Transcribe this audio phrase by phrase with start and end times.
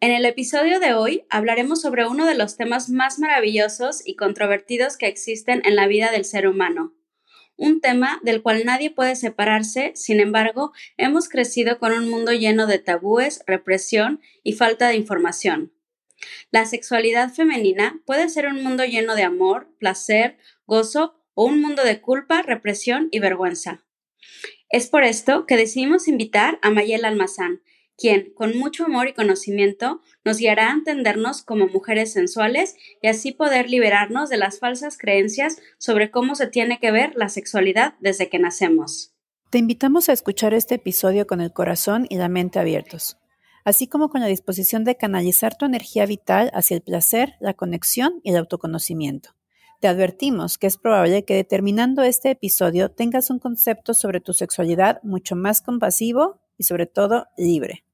[0.00, 4.96] En el episodio de hoy hablaremos sobre uno de los temas más maravillosos y controvertidos
[4.96, 6.94] que existen en la vida del ser humano.
[7.56, 12.66] Un tema del cual nadie puede separarse, sin embargo, hemos crecido con un mundo lleno
[12.66, 15.74] de tabúes, represión y falta de información.
[16.50, 21.84] La sexualidad femenina puede ser un mundo lleno de amor, placer, gozo o un mundo
[21.84, 23.84] de culpa, represión y vergüenza.
[24.70, 27.60] Es por esto que decidimos invitar a Mayel Almazán,
[27.96, 33.32] quien, con mucho amor y conocimiento, nos guiará a entendernos como mujeres sensuales y así
[33.32, 38.28] poder liberarnos de las falsas creencias sobre cómo se tiene que ver la sexualidad desde
[38.28, 39.14] que nacemos.
[39.50, 43.18] Te invitamos a escuchar este episodio con el corazón y la mente abiertos,
[43.64, 48.20] así como con la disposición de canalizar tu energía vital hacia el placer, la conexión
[48.24, 49.36] y el autoconocimiento.
[49.84, 54.98] Te advertimos que es probable que determinando este episodio tengas un concepto sobre tu sexualidad
[55.02, 57.84] mucho más compasivo y sobre todo libre.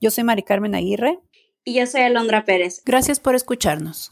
[0.00, 1.20] Yo soy Mari Carmen Aguirre.
[1.62, 2.82] Y yo soy Alondra Pérez.
[2.84, 4.10] Gracias por escucharnos.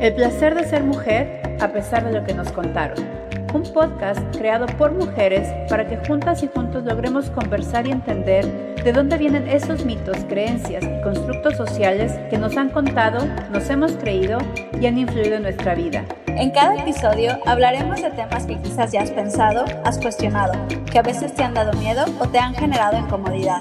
[0.00, 3.24] El placer de ser mujer a pesar de lo que nos contaron
[3.54, 8.92] un podcast creado por mujeres para que juntas y juntos logremos conversar y entender de
[8.92, 14.38] dónde vienen esos mitos, creencias y constructos sociales que nos han contado, nos hemos creído
[14.80, 16.04] y han influido en nuestra vida.
[16.26, 20.54] En cada episodio hablaremos de temas que quizás ya has pensado, has cuestionado,
[20.90, 23.60] que a veces te han dado miedo o te han generado incomodidad.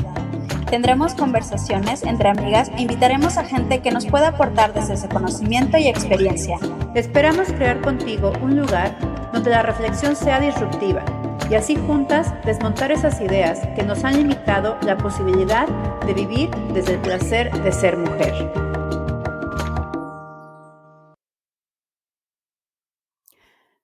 [0.73, 5.77] Tendremos conversaciones entre amigas e invitaremos a gente que nos pueda aportar desde ese conocimiento
[5.77, 6.57] y experiencia.
[6.95, 8.97] Esperamos crear contigo un lugar
[9.31, 11.05] donde la reflexión sea disruptiva
[11.47, 15.67] y así juntas desmontar esas ideas que nos han limitado la posibilidad
[16.07, 18.33] de vivir desde el placer de ser mujer.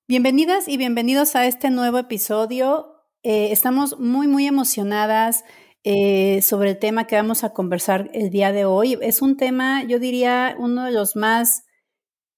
[0.07, 2.95] Bienvenidas y bienvenidos a este nuevo episodio.
[3.21, 5.43] Eh, estamos muy, muy emocionadas
[5.83, 8.97] eh, sobre el tema que vamos a conversar el día de hoy.
[9.01, 11.63] Es un tema, yo diría, uno de los más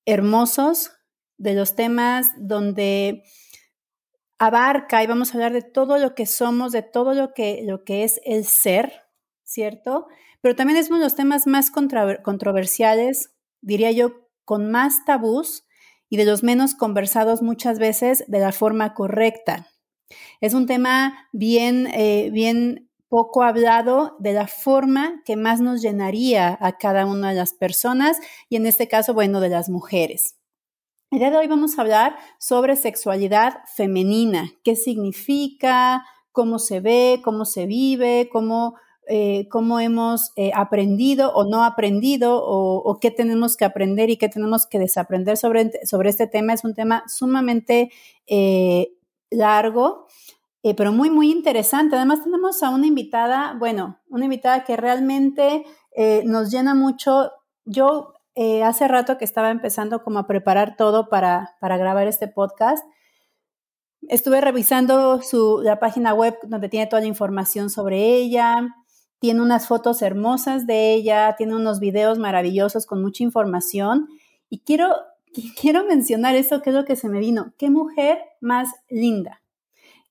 [0.06, 0.92] hermosos,
[1.38, 3.24] de los temas donde
[4.38, 7.84] abarca y vamos a hablar de todo lo que somos, de todo lo que, lo
[7.84, 9.04] que es el ser,
[9.44, 10.08] ¿cierto?
[10.42, 15.66] Pero también es uno de los temas más controversiales, diría yo, con más tabús
[16.10, 19.68] y de los menos conversados muchas veces de la forma correcta.
[20.42, 26.58] Es un tema bien, eh, bien poco hablado de la forma que más nos llenaría
[26.62, 28.18] a cada una de las personas
[28.48, 30.38] y en este caso, bueno, de las mujeres.
[31.12, 37.20] El día de hoy vamos a hablar sobre sexualidad femenina, qué significa, cómo se ve,
[37.22, 38.76] cómo se vive, cómo,
[39.10, 44.30] eh, cómo hemos eh, aprendido o no aprendido o, qué tenemos que aprender y qué
[44.30, 46.54] tenemos que desaprender sobre, sobre este tema.
[46.54, 47.92] Es un tema sumamente
[48.26, 48.94] eh,
[49.30, 50.08] largo
[50.64, 51.96] eh, pero muy, muy interesante.
[51.96, 57.32] Además tenemos a una invitada, bueno, una invitada que realmente eh, nos llena mucho.
[57.66, 62.28] Yo eh, hace rato que estaba empezando como a preparar todo para, para grabar este
[62.28, 62.86] podcast,
[64.08, 68.76] estuve revisando su, la página web donde tiene toda la información sobre ella,
[69.20, 74.08] tiene unas fotos hermosas de ella, tiene unos videos maravillosos con mucha información
[74.50, 74.96] y quiero,
[75.60, 77.54] quiero mencionar eso que es lo que se me vino.
[77.58, 79.41] Qué mujer más linda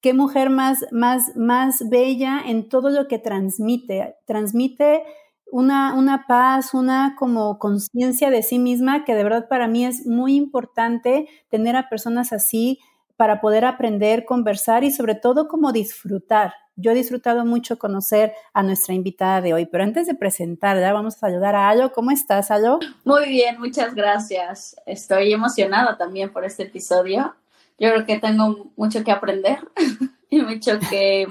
[0.01, 4.17] qué mujer más, más, más bella en todo lo que transmite.
[4.27, 5.03] Transmite
[5.51, 10.07] una, una paz, una como conciencia de sí misma, que de verdad para mí es
[10.07, 12.79] muy importante tener a personas así
[13.17, 16.55] para poder aprender, conversar y sobre todo como disfrutar.
[16.77, 21.17] Yo he disfrutado mucho conocer a nuestra invitada de hoy, pero antes de presentarla, vamos
[21.17, 21.93] a saludar a Alo.
[21.93, 22.79] ¿Cómo estás, Alo?
[23.05, 24.77] Muy bien, muchas gracias.
[24.87, 27.35] Estoy emocionada también por este episodio
[27.81, 29.67] yo creo que tengo mucho que aprender
[30.31, 31.27] y mucho que,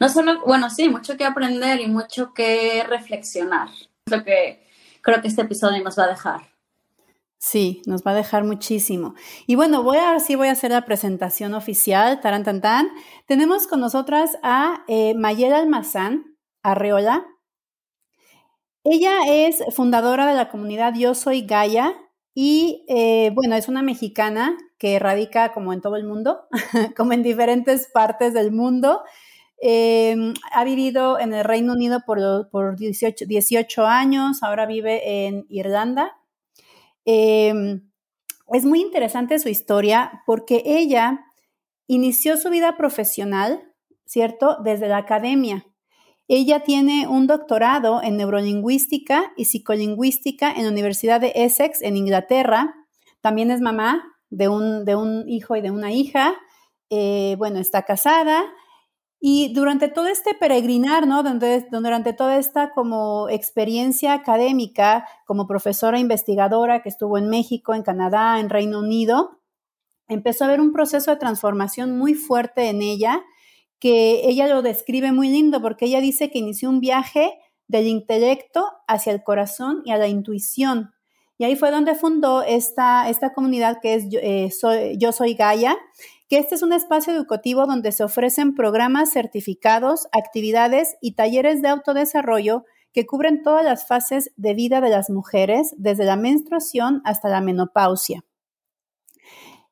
[0.00, 3.68] no solo, bueno, sí, mucho que aprender y mucho que reflexionar.
[4.06, 4.66] Lo que
[5.02, 6.40] creo que este episodio nos va a dejar.
[7.38, 9.14] Sí, nos va a dejar muchísimo.
[9.46, 12.88] Y bueno, voy a, sí voy a hacer la presentación oficial, taran tan.
[13.26, 17.24] Tenemos con nosotras a eh, Mayel Almazán Arreola.
[18.82, 21.94] Ella es fundadora de la comunidad Yo Soy Gaia
[22.34, 26.46] y eh, bueno, es una mexicana que radica como en todo el mundo,
[26.96, 29.02] como en diferentes partes del mundo.
[29.58, 36.16] Em, ha vivido en el Reino Unido por, por 18, años, ahora vive en Irlanda.
[37.04, 37.88] Em,
[38.52, 41.20] es muy interesante su historia porque ella
[41.86, 43.72] inició su vida profesional
[44.06, 44.56] ¿cierto?
[44.62, 45.66] Desde la academia.
[46.28, 52.74] Ella tiene un doctorado en neurolingüística y psicolingüística en la Universidad de Essex, en Inglaterra.
[53.20, 56.34] También es mamá de un, de un hijo y de una hija.
[56.90, 58.44] Eh, bueno, está casada.
[59.18, 61.22] Y durante todo este peregrinar, ¿no?
[61.22, 68.38] durante toda esta como experiencia académica, como profesora investigadora que estuvo en México, en Canadá,
[68.38, 69.40] en Reino Unido,
[70.06, 73.24] empezó a haber un proceso de transformación muy fuerte en ella
[73.78, 77.38] que ella lo describe muy lindo porque ella dice que inició un viaje
[77.68, 80.92] del intelecto hacia el corazón y a la intuición.
[81.38, 85.76] Y ahí fue donde fundó esta, esta comunidad que es eh, Yo Soy Gaia,
[86.28, 91.68] que este es un espacio educativo donde se ofrecen programas certificados, actividades y talleres de
[91.68, 97.28] autodesarrollo que cubren todas las fases de vida de las mujeres, desde la menstruación hasta
[97.28, 98.24] la menopausia.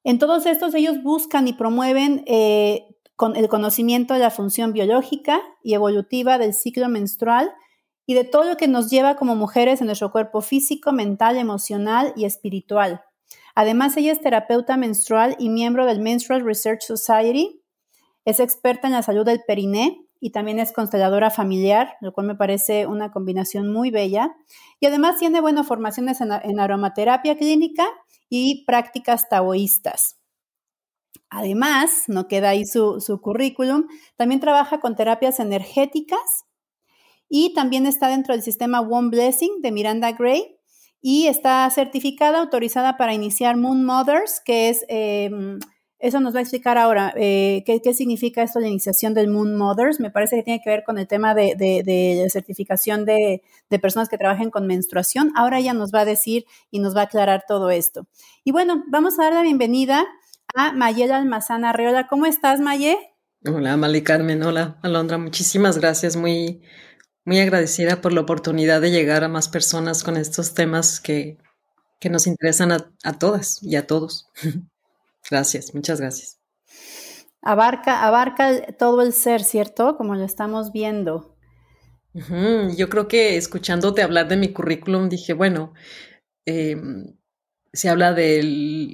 [0.04, 2.86] En todos estos ellos buscan y promueven eh,
[3.34, 7.50] el conocimiento de la función biológica y evolutiva del ciclo menstrual
[8.06, 12.12] y de todo lo que nos lleva como mujeres en nuestro cuerpo físico, mental, emocional
[12.16, 13.02] y espiritual.
[13.54, 17.62] Además, ella es terapeuta menstrual y miembro del Menstrual Research Society.
[18.24, 22.34] Es experta en la salud del periné y también es consteladora familiar, lo cual me
[22.34, 24.34] parece una combinación muy bella.
[24.80, 27.86] Y además tiene, buenas formaciones en, en aromaterapia clínica
[28.28, 30.18] y prácticas taoístas.
[31.30, 36.44] Además, no queda ahí su, currículum, también trabaja con terapias energéticas
[37.36, 40.56] y también está dentro del sistema One Blessing de Miranda Gray
[41.02, 45.58] y está certificada, autorizada para iniciar Moon Mothers, que es, em,
[45.98, 49.98] eso nos va a explicar ahora, eh, ¿qué, significa esto la iniciación del Moon Mothers.
[49.98, 54.08] Me parece que tiene que ver con el tema de, de certificación de, de, personas
[54.08, 55.32] que trabajen con menstruación.
[55.34, 58.06] Ahora ella nos va a decir y nos va a aclarar todo esto.
[58.44, 60.06] Y bueno, vamos a dar la bienvenida
[60.54, 62.06] a Mayel Almazán Arreola.
[62.06, 62.96] ¿Cómo estás, Maye?
[63.44, 64.40] Hola, Mali Carmen.
[64.44, 65.18] Hola, Alondra.
[65.18, 66.14] Muchísimas gracias.
[66.14, 66.62] Muy,
[67.24, 71.38] muy agradecida por la oportunidad de llegar a más personas con estos temas que,
[72.00, 74.28] que nos interesan a, todas y a todos.
[75.30, 76.38] gracias, muchas gracias.
[77.40, 79.96] Abarca, abarca todo el ser, ¿cierto?
[79.96, 81.36] Como lo estamos viendo.
[82.12, 85.74] Yo creo que escuchándote hablar de mi currículum dije, bueno,
[86.46, 86.76] eh,
[87.72, 88.40] se habla de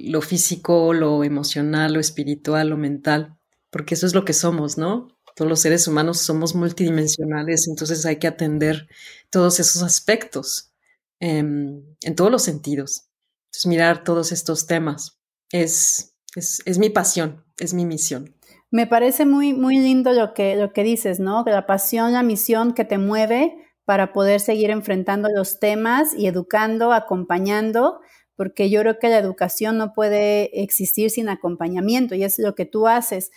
[0.09, 3.37] lo físico, lo emocional, lo espiritual, lo mental,
[3.71, 5.09] porque eso es lo que somos, ¿no?
[5.41, 8.89] Todos los seres humanos somos multidimensionales, entonces hay que atender
[9.31, 10.71] todos esos aspectos
[11.19, 13.09] em, en todos los sentidos.
[13.47, 15.19] Entonces, mirar todos estos temas
[15.51, 18.35] es, es, mi pasión, es mi misión.
[18.71, 21.43] Me parece muy, muy lindo lo que, lo que dices, ¿no?
[21.47, 23.57] La pasión, la misión que te mueve
[23.87, 28.01] para poder seguir enfrentando los temas y educando, acompañando
[28.41, 32.65] porque yo creo que la educación no puede existir sin acompañamiento y es lo que
[32.65, 33.31] tú haces.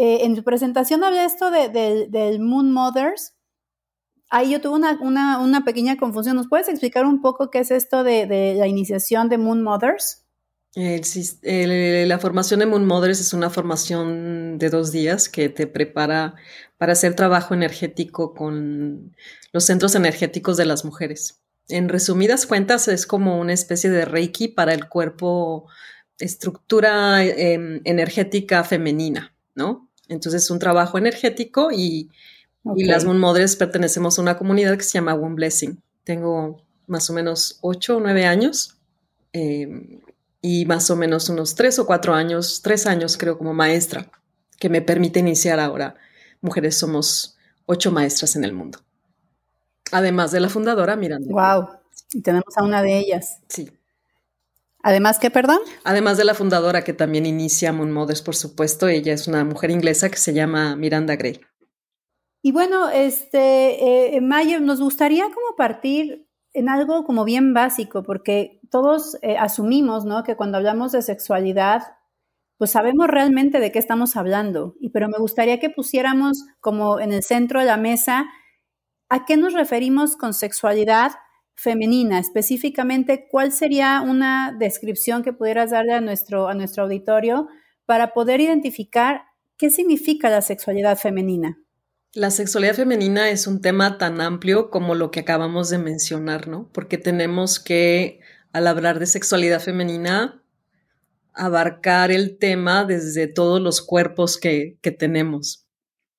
[0.00, 1.68] Eh, en tu presentación hablé esto de,
[2.08, 3.34] del Moon Mothers.
[4.30, 6.36] Ahí yo tuve una, pequeña confusión.
[6.36, 10.24] ¿Nos puedes explicar un poco qué es esto de, la iniciación de Moon Mothers?
[10.74, 16.36] la formación de Moon Mothers es una formación de dos días que te prepara
[16.76, 19.16] para hacer trabajo energético con
[19.52, 24.48] los centros energéticos de las mujeres en resumidas cuentas, es como una especie de Reiki
[24.48, 25.66] para el cuerpo,
[26.18, 29.87] estructura em, energética femenina, ¿no?
[30.08, 32.10] Entonces, es un trabajo energético y,
[32.64, 35.80] las Moon Mothers pertenecemos a una comunidad que se llama One Blessing.
[36.04, 38.76] Tengo más o menos ocho o nueve años
[39.32, 40.00] em,
[40.42, 44.10] y más o menos unos tres o cuatro años, tres años creo como maestra,
[44.58, 45.94] que me permite iniciar ahora.
[46.42, 48.80] Mujeres somos ocho maestras en el mundo.
[49.92, 51.28] Además de la fundadora Miranda.
[51.30, 51.68] Wow.
[52.12, 53.38] Y tenemos a una de ellas.
[53.48, 53.70] Sí.
[54.82, 55.58] Además, ¿qué, perdón?
[55.84, 59.70] Además de la fundadora que también inicia Moon Mothers, por supuesto, ella es una mujer
[59.70, 61.40] inglesa que se llama Miranda Gray.
[62.42, 68.60] Y bueno, este, eh, Mayer, nos gustaría como partir en algo como bien básico, porque
[68.70, 70.22] todos eh, asumimos, ¿no?
[70.22, 71.82] Que cuando hablamos de sexualidad,
[72.56, 74.74] pues sabemos realmente de qué estamos hablando.
[74.80, 78.26] Y pero me gustaría que pusiéramos como en el centro de la mesa
[79.10, 81.12] ¿A qué nos referimos con sexualidad
[81.58, 82.20] femenina?
[82.20, 87.48] Específicamente, ¿cuál sería una descripción que pudieras darle a nuestro, a nuestro auditorio
[87.84, 89.22] para poder identificar
[89.56, 91.58] qué significa la sexualidad femenina?
[92.14, 96.70] La sexualidad femenina es un tema tan amplio como lo que acabamos de mencionar, ¿no?
[96.72, 98.20] Porque tenemos que,
[98.52, 100.42] al hablar de sexualidad femenina,
[101.34, 105.66] abarcar el tema desde todos los cuerpos que, que tenemos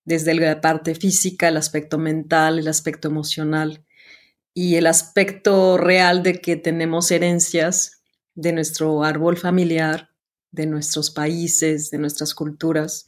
[0.04, 3.86] desde la parte física, el aspecto mental, el aspecto emocional
[4.62, 8.02] y el aspecto real de que tenemos herencias
[8.36, 10.10] de nuestro árbol familiar,
[10.52, 13.08] de nuestros países, de nuestras culturas,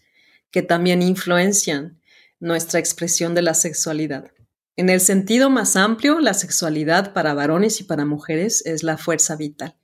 [0.50, 2.00] que también influencian
[2.40, 4.32] nuestra expresión de la sexualidad.
[4.78, 9.36] En el sentido más amplio, la sexualidad para varones y para mujeres es la fuerza
[9.36, 9.76] vital,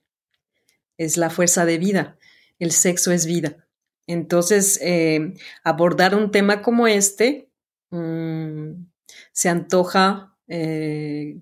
[0.97, 2.17] es la fuerza de vida,
[2.59, 3.67] el sexo es vida.
[4.07, 5.33] Entonces, eh,
[5.65, 7.51] abordar un tema como este
[7.89, 8.85] mm,
[9.33, 11.41] se antoja eh,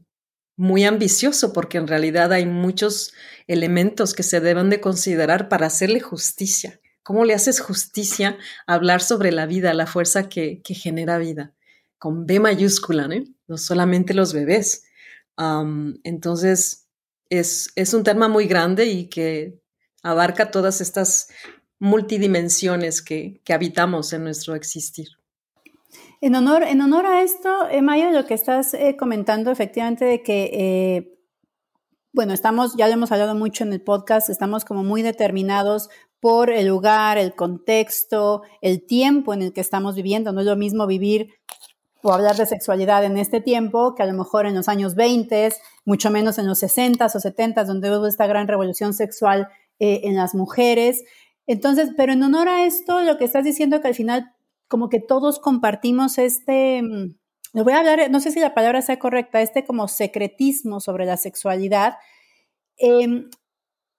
[0.57, 3.13] muy ambicioso porque en realidad hay muchos
[3.47, 6.79] elementos que se deben de considerar para hacerle justicia.
[7.03, 11.53] ¿Cómo le haces justicia a hablar sobre la vida, la fuerza que, genera vida?
[11.97, 13.07] Con B mayúscula,
[13.47, 13.57] ¿no?
[13.57, 14.85] Solamente los bebés.
[16.03, 16.88] entonces,
[17.29, 19.59] es, es un tema muy grande y que
[20.03, 21.29] abarca todas estas
[21.79, 25.07] multidimensiones que, habitamos en nuestro existir.
[26.25, 30.24] En honor, en honor a esto, eh, Maya, lo que estás eh, comentando efectivamente de
[30.24, 31.20] que, eh,
[32.13, 35.88] bueno, estamos, ya lo hemos hablado mucho en el podcast, estamos como muy determinados
[36.20, 40.34] por el lugar, el contexto, el tiempo en el que estamos viviendo.
[40.34, 41.29] No es lo mismo vivir
[42.01, 45.50] o hablar de sexualidad en este tiempo que a lo mejor en los años 20,
[45.86, 50.34] mucho menos en los 60 o 70, donde hubo esta gran revolución sexual en las
[50.34, 51.03] mujeres.
[51.46, 54.34] Entonces, pero en honor a esto, lo que estás diciendo que al final
[54.67, 57.15] como que todos compartimos este, mm,
[57.53, 61.05] le voy a hablar, no sé si la palabra sea correcta, este como secretismo sobre
[61.05, 61.95] la sexualidad.
[62.77, 63.29] Em,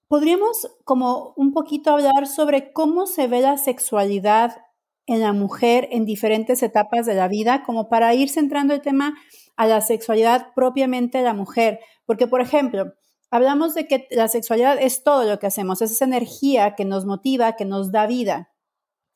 [0.09, 4.59] podríamos como un poquito hablar sobre cómo se ve la sexualidad
[5.07, 9.17] en la mujer en diferentes etapas de la vida, como para ir centrando el tema
[9.57, 11.81] a la sexualidad propiamente de la mujer.
[12.05, 12.93] Porque, por ejemplo,
[13.31, 17.07] hablamos de que la sexualidad es todo lo que hacemos, es esa energía que nos
[17.07, 18.53] motiva, que nos da vida.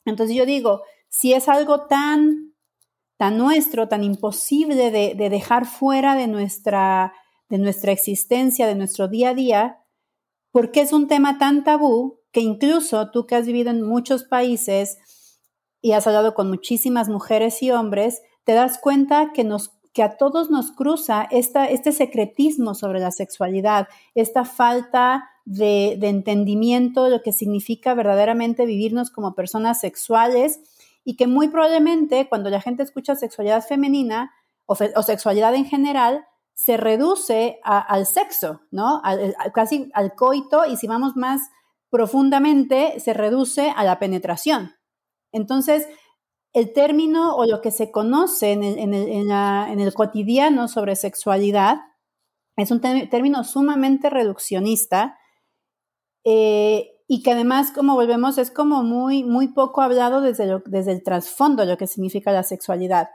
[0.06, 2.54] Entonces yo digo, si es algo tan,
[3.18, 7.12] tan nuestro, tan imposible de, dejar fuera de nuestra,
[7.50, 9.78] de nuestra existencia, de nuestro día a día,
[10.52, 14.24] ¿por qué es un tema tan tabú que incluso tú que has vivido en muchos
[14.24, 14.98] países
[15.82, 20.16] y has hablado con muchísimas mujeres y hombres, te das cuenta que nos que a
[20.16, 27.22] todos nos cruza esta, este secretismo sobre la sexualidad, esta falta de, entendimiento de lo
[27.22, 30.60] que significa verdaderamente vivirnos como personas sexuales
[31.10, 34.32] y que muy probablemente cuando la gente escucha sexualidad femenina
[34.64, 36.24] o, sexualidad en general,
[36.54, 39.02] se reduce al sexo, ¿no?
[39.52, 41.40] casi al coito y si vamos más
[41.90, 44.76] profundamente, se reduce a la penetración.
[45.32, 45.88] Entonces,
[46.52, 51.78] el término o lo que se conoce en el, cotidiano sobre sexualidad
[52.56, 55.18] es un término sumamente reduccionista
[56.22, 61.02] eh, y que además, como volvemos, es como muy, muy poco hablado desde, desde el
[61.02, 63.08] trasfondo lo que significa la sexualidad.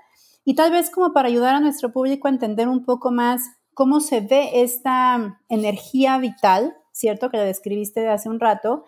[0.44, 4.02] Y tal vez como para ayudar a nuestro público a entender un poco más cómo
[4.02, 7.30] se ve esta energía vital, ¿cierto?
[7.30, 8.84] Que la describiste hace un rato,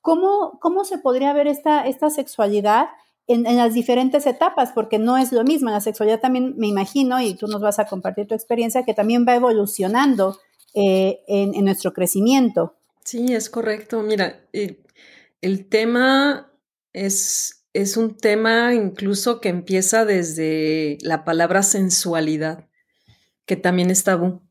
[0.00, 2.88] ¿cómo, cómo se podría ver esta, esta sexualidad
[3.28, 5.70] en, las diferentes etapas, porque no es lo mismo.
[5.70, 9.24] La sexualidad también me imagino, y tú nos vas a compartir tu experiencia, que también
[9.24, 10.36] va evolucionando
[10.74, 12.74] eh, en, nuestro crecimiento.
[13.10, 14.02] Sí, es correcto.
[14.02, 14.82] Mira, eh,
[15.40, 16.52] el tema
[16.92, 22.68] es, es un tema incluso que empieza desde la palabra sensualidad,
[23.46, 24.42] que también es tabú,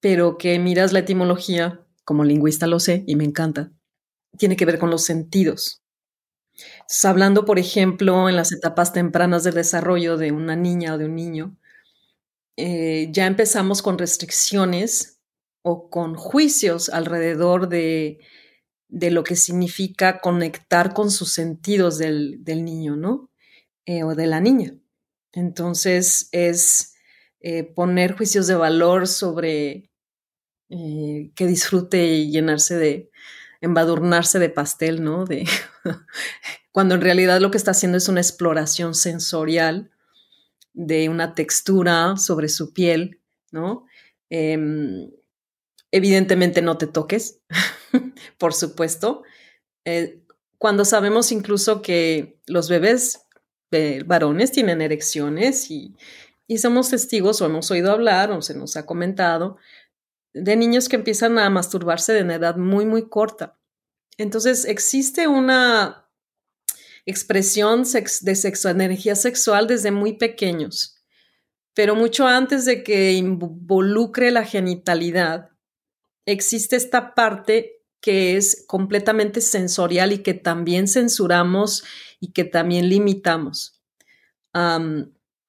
[0.00, 3.70] pero que miras la etimología, como lingüista lo sé y me encanta,
[4.36, 5.84] tiene que ver con los sentidos
[7.04, 11.14] hablando, por ejemplo, en las etapas tempranas del desarrollo de una niña o de un
[11.14, 11.56] niño,
[12.56, 15.17] eh, ya empezamos con restricciones
[15.68, 18.20] o con juicios alrededor de,
[18.88, 23.30] lo que significa conectar con sus sentidos del, niño, ¿no?
[23.84, 24.74] Eh, o de la niña.
[25.32, 26.94] Entonces es
[27.40, 29.90] eh, poner juicios de valor sobre
[30.68, 33.10] que disfrute y llenarse de,
[33.60, 35.24] embadurnarse de pastel, ¿no?
[35.24, 35.46] De
[36.72, 39.90] cuando en realidad lo que está haciendo es una exploración sensorial
[40.72, 43.20] de una textura sobre su piel,
[43.50, 43.86] ¿no?
[44.30, 45.10] Em,
[45.90, 47.40] evidentemente no te toques,
[48.38, 49.22] por supuesto.
[49.84, 50.22] Eh,
[50.58, 53.26] cuando sabemos incluso que los bebés
[53.70, 55.96] eh, varones tienen erecciones y,
[56.46, 59.58] y somos testigos o hemos oído hablar o se nos ha comentado
[60.34, 63.58] de niños que empiezan a masturbarse de una edad muy, muy corta.
[64.16, 66.10] Entonces, existe una
[67.06, 70.96] expresión de sexo, energía sexual desde muy pequeños,
[71.74, 75.50] pero mucho antes de que involucre la genitalidad,
[76.28, 81.84] existe esta parte que es completamente sensorial y que también censuramos
[82.20, 83.82] y que también limitamos.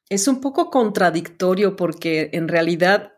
[0.09, 3.13] es un poco contradictorio porque en realidad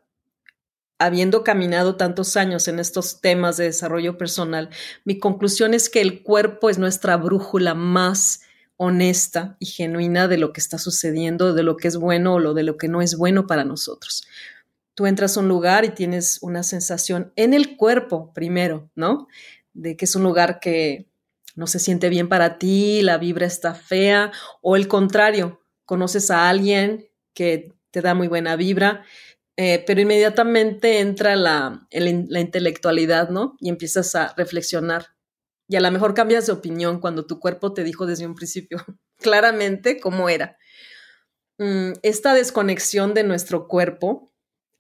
[1.00, 4.70] habiendo caminado tantos años en estos temas de desarrollo personal,
[5.04, 8.42] mi conclusión es que el cuerpo es nuestra brújula más
[8.78, 12.54] honesta y genuina de lo que está sucediendo, de lo que es bueno o lo
[12.54, 14.24] de lo que no es bueno para nosotros.
[15.02, 19.26] Tú entras a un lugar y tienes una sensación en el cuerpo primero, ¿no?
[19.74, 21.10] De que es un lugar que
[21.56, 24.32] no se siente bien para ti, la vibra está fea,
[24.62, 29.04] o el contrario, conoces a alguien que te da muy buena vibra,
[29.58, 33.58] eh, pero inmediatamente entra la, la intelectualidad, ¿no?
[33.60, 35.16] Y empiezas a reflexionar.
[35.68, 38.78] Y a lo mejor cambias de opinión cuando tu cuerpo te dijo desde un principio
[39.18, 40.60] claramente cómo era.
[41.58, 44.31] Mm, esta desconexión de nuestro cuerpo,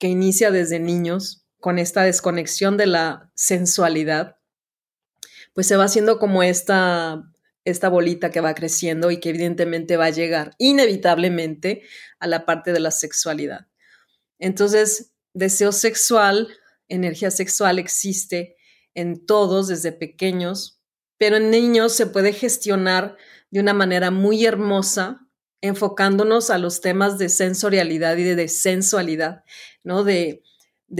[0.01, 4.37] que inicia desde niños, con esta desconexión de la sensualidad,
[5.53, 7.21] pues se va haciendo como esta,
[7.65, 11.83] esta bolita que va creciendo y que evidentemente va a llegar inevitablemente
[12.19, 13.67] a la parte de la sexualidad.
[14.39, 16.49] Entonces, deseo sexual,
[16.87, 18.55] energía sexual existe
[18.95, 20.81] en todos desde pequeños,
[21.19, 23.17] pero en niños se puede gestionar
[23.51, 25.27] de una manera muy hermosa,
[25.61, 29.43] enfocándonos a los temas de sensorialidad y de, sensualidad,
[29.83, 30.03] ¿no?
[30.03, 30.43] De,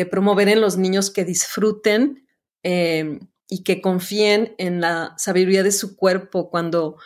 [0.10, 2.26] promover en los niños que disfruten
[2.64, 6.98] eh, y que confíen en la sabiduría de su cuerpo cuando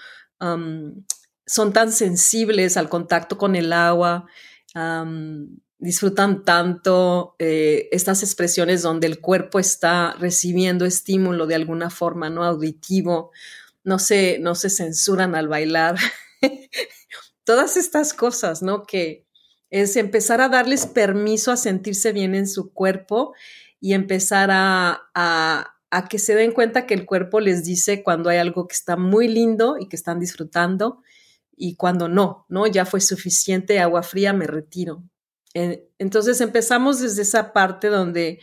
[1.47, 4.27] son tan sensibles al contacto con el agua,
[5.77, 12.43] disfrutan tanto eh, estas expresiones donde el cuerpo está recibiendo estímulo de alguna forma, ¿no?
[12.43, 13.31] Auditivo,
[13.83, 15.95] no se, no se censuran al bailar.
[17.45, 18.83] Todas estas cosas, ¿no?
[18.83, 19.25] Que
[19.69, 23.33] es empezar a darles permiso a sentirse bien en su cuerpo
[23.79, 28.37] y empezar a a que se den cuenta que el cuerpo les dice cuando hay
[28.37, 31.01] algo que está muy lindo y que están disfrutando
[31.55, 32.67] y cuando no, ¿no?
[32.67, 35.03] Ya fue suficiente agua fría, me retiro.
[35.53, 38.41] Entonces empezamos desde esa parte donde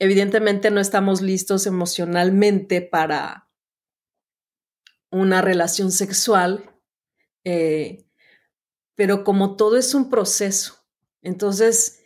[0.00, 3.48] evidentemente no estamos listos emocionalmente para
[5.12, 6.72] una relación sexual,
[7.44, 8.04] eh,
[8.94, 10.84] pero como todo es un proceso,
[11.22, 12.00] entonces,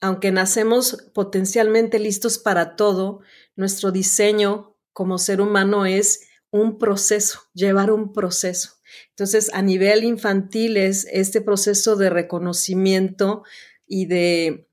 [0.00, 3.20] aunque nacemos potencialmente listos para todo,
[3.56, 8.80] nuestro diseño como ser humano es un proceso, llevar un proceso.
[9.10, 13.44] Entonces, a nivel infantil es este proceso de reconocimiento
[13.86, 14.68] y de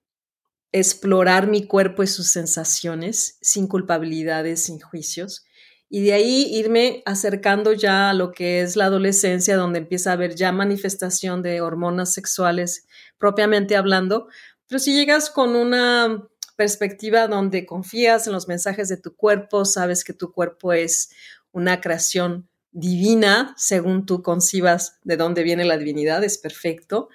[0.71, 5.45] explorar mi cuerpo y sus sensaciones sin culpabilidades, sin juicios.
[5.89, 10.13] Y de ahí irme acercando ya a lo que es la adolescencia, donde empieza a
[10.13, 14.27] haber ya manifestación de hormonas sexuales propiamente hablando.
[14.67, 20.03] Pero si llegas con una perspectiva donde confías en los mensajes de tu cuerpo, sabes
[20.03, 21.11] que tu cuerpo es
[21.51, 27.09] una creación divina, según tú concibas de dónde viene la divinidad, es perfecto,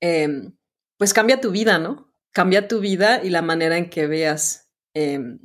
[0.00, 0.56] em,
[0.96, 2.12] pues cambia tu vida, ¿no?
[2.32, 5.38] Cambia tu vida y la manera en que veas em,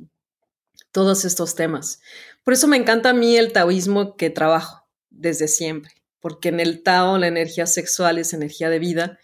[0.92, 2.00] todos estos temas.
[2.44, 6.82] Por eso me encanta a mí el taoísmo que trabajo desde siempre, porque en el
[6.82, 9.18] Tao la energía sexual es energía de vida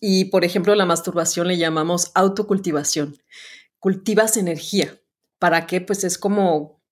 [0.00, 3.16] y, por ejemplo, la masturbación le llamamos autocultivación.
[3.78, 5.00] Cultivas energía.
[5.38, 5.80] ¿Para qué?
[5.80, 6.82] Pues es como,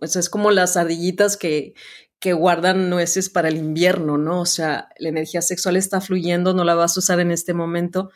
[0.00, 1.74] es como las ardillitas que,
[2.18, 4.40] que guardan nueces para el invierno, ¿no?
[4.40, 8.10] O sea, la energía sexual está fluyendo, no la vas a usar en este momento.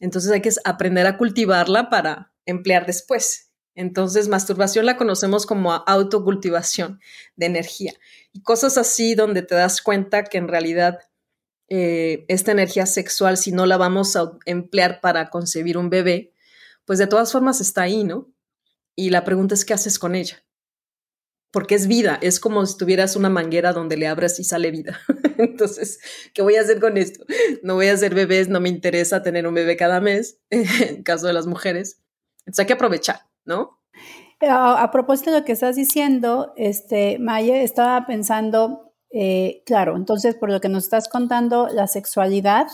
[0.00, 3.51] Entonces hay que aprender a cultivarla para emplear después.
[3.74, 7.00] Entonces, masturbación la conocemos como autocultivación
[7.36, 7.94] de energía
[8.32, 10.98] y cosas así donde te das cuenta que en realidad
[11.68, 16.32] eh, esta energía sexual, si no la vamos a emplear para concebir un bebé,
[16.84, 18.30] pues de todas formas está ahí, ¿no?
[18.94, 20.44] Y la pregunta es, ¿qué haces con ella?
[21.50, 25.00] Porque es vida, es como si tuvieras una manguera donde le abras y sale vida.
[25.38, 25.98] Entonces,
[26.34, 27.24] ¿qué voy a hacer con esto?
[27.62, 31.26] No voy a hacer bebés, no me interesa tener un bebé cada mes, en caso
[31.26, 32.02] de las mujeres.
[32.40, 33.78] Entonces hay que aprovechar, ¿no?
[34.40, 40.50] A, propósito de lo que estás diciendo, este, Maya, estaba pensando, eh, claro, entonces por
[40.50, 42.66] lo que nos estás contando, la sexualidad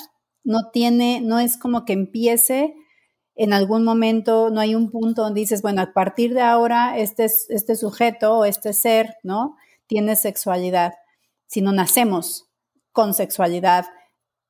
[0.45, 2.75] no tiene, no es como que empiece
[3.35, 7.27] en algún momento, no hay un punto donde dices, bueno, a partir de ahora este,
[7.27, 9.57] este sujeto o este ser, ¿no?
[9.87, 10.95] Tiene sexualidad,
[11.47, 12.49] sino nacemos
[12.91, 13.87] con sexualidad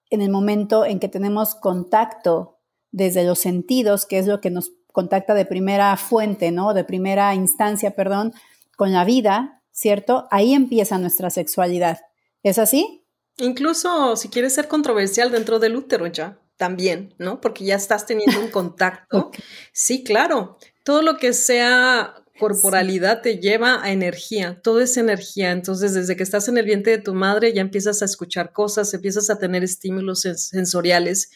[0.09, 4.73] en el momento en que tenemos contacto desde los sentidos, que es lo que nos
[4.93, 6.75] contacta de primera fuente, ¿no?
[6.75, 8.33] De primera instancia, perdón,
[8.77, 10.27] con la vida, ¿cierto?
[10.31, 11.99] Ahí empieza nuestra sexualidad.
[12.43, 13.05] ¿Es así?
[13.37, 17.41] Incluso si quieres ser controversial dentro del útero ya, también, ¿no?
[17.41, 19.31] Porque ya estás teniendo un contacto.
[19.73, 20.59] Sí, claro.
[20.85, 25.51] Todo lo que sea corporalidad te lleva a energía, todo es energía.
[25.51, 28.95] Entonces, desde que estás en el vientre de tu madre, ya empiezas a escuchar cosas,
[28.95, 31.31] empiezas a tener estímulos sensoriales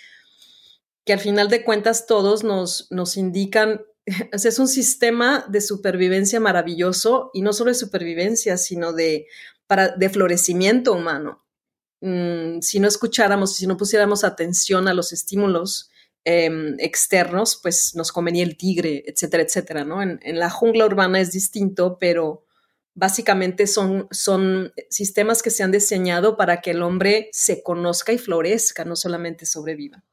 [1.05, 3.83] que al final de cuentas todos nos, nos indican
[4.33, 9.27] es un sistema de supervivencia maravilloso y no solo de supervivencia, sino de
[9.67, 11.45] para, de florecimiento humano.
[12.01, 15.91] Mm, si no escucháramos, si no pusiéramos atención a los estímulos
[16.25, 20.03] em, externos, pues nos comería el tigre, etcétera, etcétera, ¿no?
[20.03, 22.45] En, en, la jungla urbana es distinto, pero
[22.95, 28.19] básicamente son, son sistemas que se han diseñado para que el hombre se conozca y
[28.19, 30.05] florezca, no solamente sobreviva.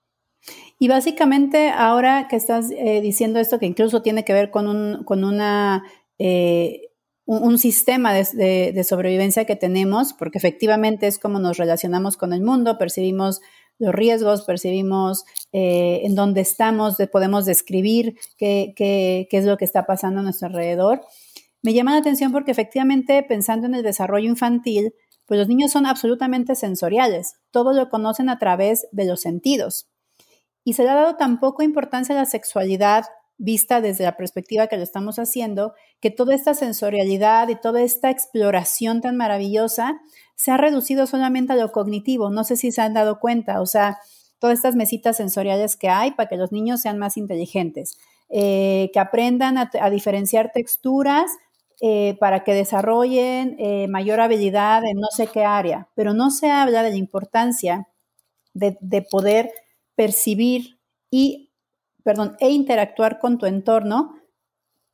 [0.82, 5.04] Y básicamente ahora que estás eh, diciendo esto, que incluso tiene que ver con un,
[5.04, 5.84] con una,
[6.18, 6.94] eh,
[7.26, 12.78] un, sistema de, sobrevivencia que tenemos, porque efectivamente es como nos relacionamos con el mundo,
[12.78, 13.42] percibimos
[13.78, 19.66] los riesgos, percibimos eh, en dónde estamos, podemos describir qué, qué, qué es lo que
[19.66, 21.02] está pasando a nuestro alrededor.
[21.62, 24.94] Me llama la atención porque efectivamente pensando en el desarrollo infantil,
[25.26, 29.90] pues los niños son absolutamente sensoriales, todo lo conocen a través de los sentidos.
[30.64, 33.06] Y se le ha dado tan poca importancia a la sexualidad
[33.40, 38.12] vista desde la perspectiva que lo estamos haciendo, que toda esta sensorialidad y toda esta
[38.12, 40.00] exploración tan maravillosa
[40.36, 42.30] se ha reducido solamente a lo cognitivo.
[42.30, 43.98] No sé si se han dado cuenta, o sea,
[44.40, 47.98] todas estas mesitas sensoriales que hay para que los niños sean más inteligentes,
[48.30, 51.32] eh, que aprendan a, diferenciar texturas
[51.82, 56.52] eh, para que desarrollen eh, mayor habilidad en no sé qué área, pero no se
[56.52, 57.88] habla de la importancia
[58.54, 59.50] de, de poder
[60.00, 60.80] percibir
[61.12, 61.52] y,
[62.06, 64.18] perdón, e interactuar con tu entorno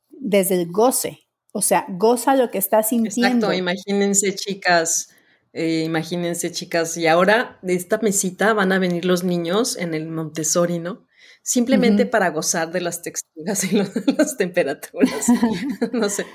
[0.08, 1.28] desde el goce.
[1.52, 3.46] O sea, goza lo que estás sintiendo.
[3.46, 5.10] Exacto, imagínense chicas,
[5.52, 10.08] eh, imagínense chicas, y ahora de esta mesita van a venir los niños en el
[10.08, 11.06] Montessori, ¿no?
[11.40, 13.76] Simplemente para gozar de las texturas y
[14.18, 15.28] las temperaturas.
[15.92, 16.26] no sé,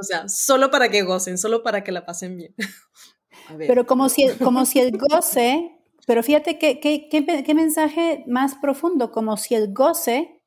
[0.00, 2.54] o sea, solo para que gocen, solo para que la pasen bien.
[3.58, 5.73] Pero como si, como si el goce
[6.06, 10.42] pero fíjate qué, qué, mensaje más profundo, como si el goce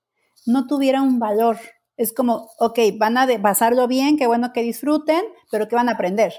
[0.45, 1.57] no tuviera un valor.
[1.95, 5.93] Es como, ok, van a pasarlo bien, qué bueno que disfruten, pero ¿qué van a
[5.93, 6.33] aprender?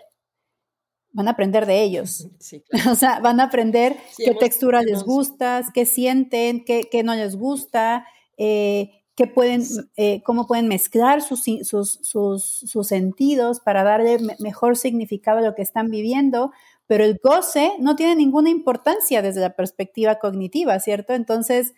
[1.13, 2.29] Van a aprender de ellos.
[2.91, 8.07] o sea, van a aprender qué textura les gusta, qué sienten, qué, no les gusta,
[8.37, 9.65] eh, qué pueden,
[9.97, 15.57] eh, cómo pueden mezclar sus, sus, sus, sus, sentidos para darle mejor significado a lo
[15.57, 16.53] que están viviendo,
[16.89, 21.13] pero el goce no tiene ninguna importancia desde la perspectiva cognitiva, ¿cierto?
[21.13, 21.75] Entonces,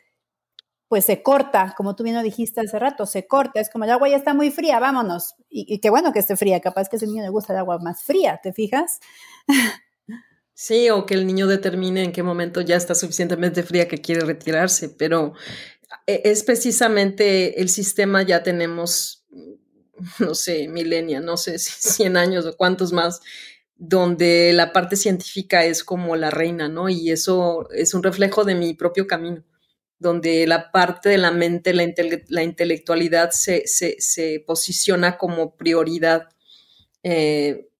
[0.89, 3.91] pues se corta, como tú bien lo dijiste hace rato, se corta, es como el
[3.91, 5.35] agua ya está muy fría, vámonos.
[5.49, 7.79] Y, qué bueno que esté fría, capaz que a ese niño le gusta el agua
[7.79, 9.01] más fría, ¿te fijas?
[10.55, 14.25] Sí, o que el niño determine en qué momento ya está suficientemente fría que quiere
[14.25, 15.33] retirarse, pero
[16.07, 19.25] e, es precisamente el sistema ya tenemos,
[20.19, 21.71] no sé, milenia, no sé si
[22.05, 23.21] 100 años o cuántos más,
[23.83, 26.91] donde la parte científica es como la reina, ¿no?
[26.91, 29.43] Y eso es un reflejo de mi propio camino,
[29.99, 36.29] donde la parte de la mente, la, intelectualidad se, posiciona como prioridad,
[37.03, 37.71] eh,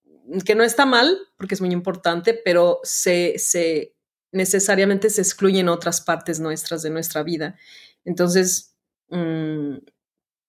[0.47, 3.37] que no está mal, porque es muy importante, pero se,
[4.33, 7.57] necesariamente se excluyen otras partes nuestras de nuestra vida.
[8.07, 8.75] Entonces,
[9.11, 9.77] mm,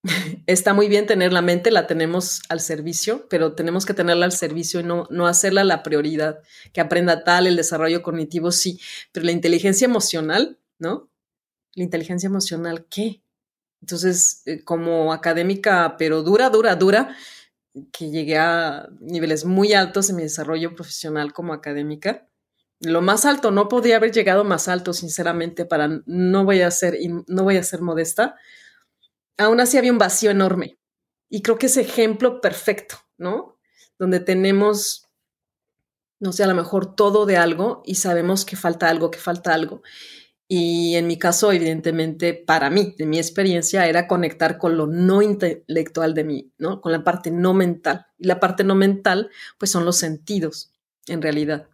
[0.46, 4.32] está muy bien tener la mente, la tenemos al servicio, pero tenemos que tenerla al
[4.32, 6.40] servicio y no, no hacerla la prioridad.
[6.72, 8.80] Que aprenda tal, el desarrollo cognitivo, sí,
[9.12, 11.10] pero la inteligencia emocional, ¿no?
[11.74, 13.22] La inteligencia emocional, ¿qué?
[13.80, 17.16] Entonces, eh, como académica, pero dura, dura, dura,
[17.92, 22.28] que llegué a niveles muy altos en mi desarrollo profesional como académica.
[22.80, 26.98] Lo más alto, no podría haber llegado más alto, sinceramente, para no voy a ser,
[27.28, 28.36] no voy a ser modesta,
[29.38, 30.78] aún así había un vacío enorme.
[31.28, 33.58] Y creo que es ejemplo perfecto, ¿no?
[33.98, 35.08] Donde tenemos,
[36.20, 39.54] no sé, a lo mejor todo de algo y sabemos que falta algo, que falta
[39.54, 39.82] algo.
[40.48, 45.22] Y en mi caso, evidentemente, para mí, de mi experiencia, era conectar con lo no
[45.22, 46.82] intelectual de mí, ¿no?
[46.82, 48.06] Con la parte no mental.
[48.18, 50.70] Y la parte no mental, pues son los sentidos,
[51.06, 51.70] en realidad.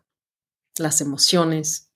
[0.78, 1.90] Las emociones,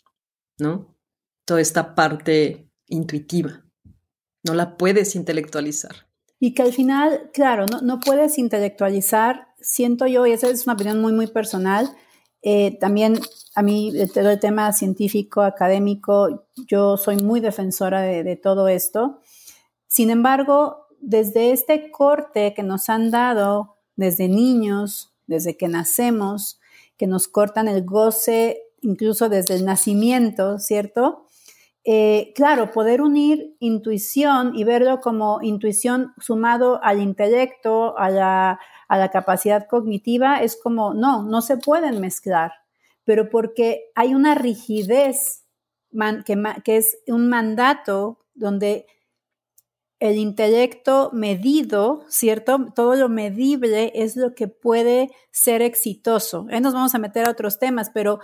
[0.59, 0.97] ¿no?
[1.45, 3.63] Toda esta parte intuitiva
[4.43, 6.07] no la puedes intelectualizar.
[6.39, 10.75] Y que al final, claro, no, no puedes intelectualizar, siento yo, y esa es una
[10.75, 11.97] opinión muy, muy personal,
[12.43, 13.21] eh, también
[13.55, 19.21] a mí, todo el tema científico, académico, yo soy muy defensora de, de todo esto.
[19.87, 26.61] Sin embargo, desde este corte que nos han dado desde niños, desde que nacemos,
[26.97, 31.27] que nos cortan el goce incluso desde el nacimiento, ¿cierto?
[31.85, 38.61] Eh, claro, poder unir intuición y verlo como intuición sumado al intelecto, a la,
[39.11, 42.53] capacidad cognitiva, es como, no, no se pueden mezclar,
[43.05, 45.45] pero porque hay una rigidez
[46.65, 48.87] que, es un mandato donde
[49.99, 52.73] el intelecto medido, ¿cierto?
[52.75, 56.47] Todo lo medible es lo que puede ser exitoso.
[56.51, 58.19] Ahí nos vamos a meter a otros temas, pero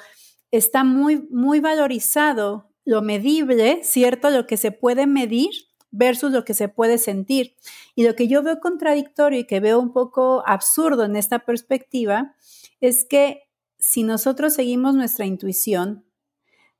[0.51, 4.31] está muy, muy valorizado lo medible, ¿cierto?
[4.31, 5.51] Lo que se puede medir
[5.90, 7.55] versus lo que se puede sentir.
[7.94, 12.35] Y lo que yo veo contradictorio y que veo un poco absurdo en esta perspectiva
[12.81, 13.42] es que
[13.79, 16.07] si nosotros seguimos nuestra intuición,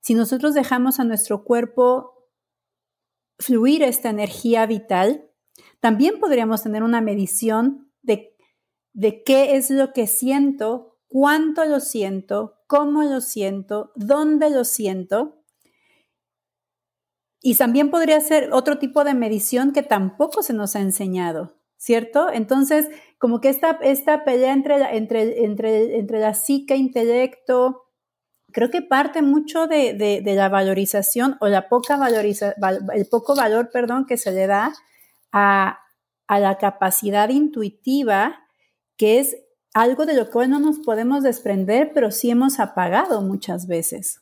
[0.01, 2.31] si nosotros dejamos a nuestro cuerpo
[3.39, 5.29] fluir esta energía vital,
[5.79, 8.35] también podríamos tener una medición de,
[8.95, 15.39] de qué es lo que siento, cuánto lo siento, cómo lo siento, dónde lo siento,
[17.41, 22.31] y también podría ser otro tipo de medición que tampoco se nos ha enseñado, ¿cierto?
[22.33, 27.85] Entonces, como que esta, esta pelea entre la, entre, entre, entre la psique, intelecto,
[28.53, 32.55] creo que parte mucho de, la valorización o la poca valoriza,
[32.95, 34.73] el poco valor, perdón, que se le da
[35.33, 35.79] a,
[36.27, 38.41] a la capacidad intuitiva,
[38.97, 39.37] que es
[39.75, 44.21] algo de lo cual no nos podemos desprender, pero sí hemos apagado muchas veces.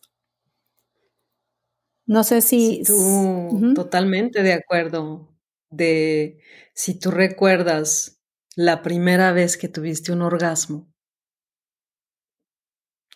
[2.07, 2.83] No sé si...
[2.87, 5.29] tú, totalmente de acuerdo.
[5.71, 6.39] De
[6.75, 8.21] si tú recuerdas
[8.55, 10.89] la primera vez que tuviste un orgasmo,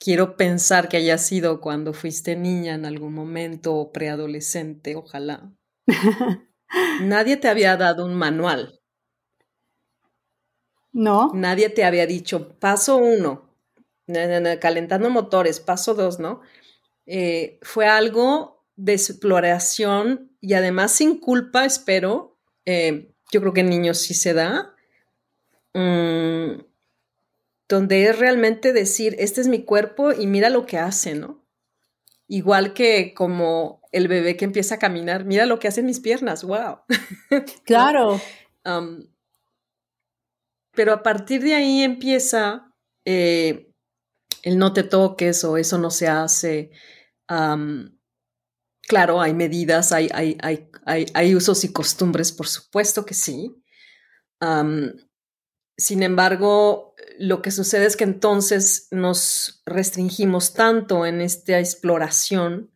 [0.00, 5.52] quiero pensar que haya sido cuando fuiste niña en algún momento o preadolescente, ojalá.
[7.02, 8.80] Nadie te había dado un manual.
[10.92, 11.30] No.
[11.34, 13.54] Nadie te había dicho, paso uno,
[14.60, 16.40] calentando motores, paso dos, ¿no?
[17.06, 22.38] Eh, fue algo de exploración y además sin culpa, espero.
[22.64, 24.74] Eh, yo creo que en niños sí se da.
[25.74, 26.62] Mm,
[27.68, 31.44] donde es realmente decir, este es mi cuerpo y mira lo que hace, ¿no?
[32.26, 36.42] Igual que como el bebé que empieza a caminar, mira lo que hacen mis piernas,
[36.42, 36.78] wow.
[37.64, 38.20] Claro.
[40.72, 42.72] pero a partir de ahí empieza
[43.04, 43.72] eh,
[44.42, 46.70] el no te toques o eso no se hace.
[48.90, 50.36] Claro, hay medidas, hay, hay,
[51.14, 53.54] hay, usos y costumbres, por supuesto que sí.
[55.78, 62.72] sin embargo, lo que sucede es que entonces nos restringimos tanto en esta exploración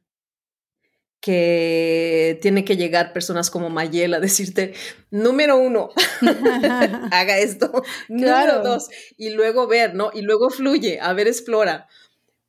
[1.21, 4.73] que tiene que llegar personas como Mayel a decirte,
[5.11, 5.91] número uno,
[7.11, 10.13] haga esto, número dos, y luego ver, ¿no?
[10.15, 11.89] Y luego fluye, a ver, explora.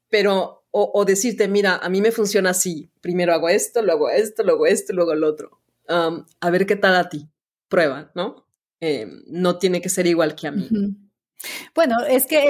[0.08, 4.66] Pero o, decirte, mira, a mí me funciona así, primero hago esto, luego esto, luego
[4.66, 5.62] esto, luego el otro.
[5.88, 7.30] a ver qué tal a ti,
[7.70, 8.46] prueba, ¿no?
[8.82, 10.68] Em, no tiene que ser igual que a mí.
[11.74, 12.50] Bueno, es que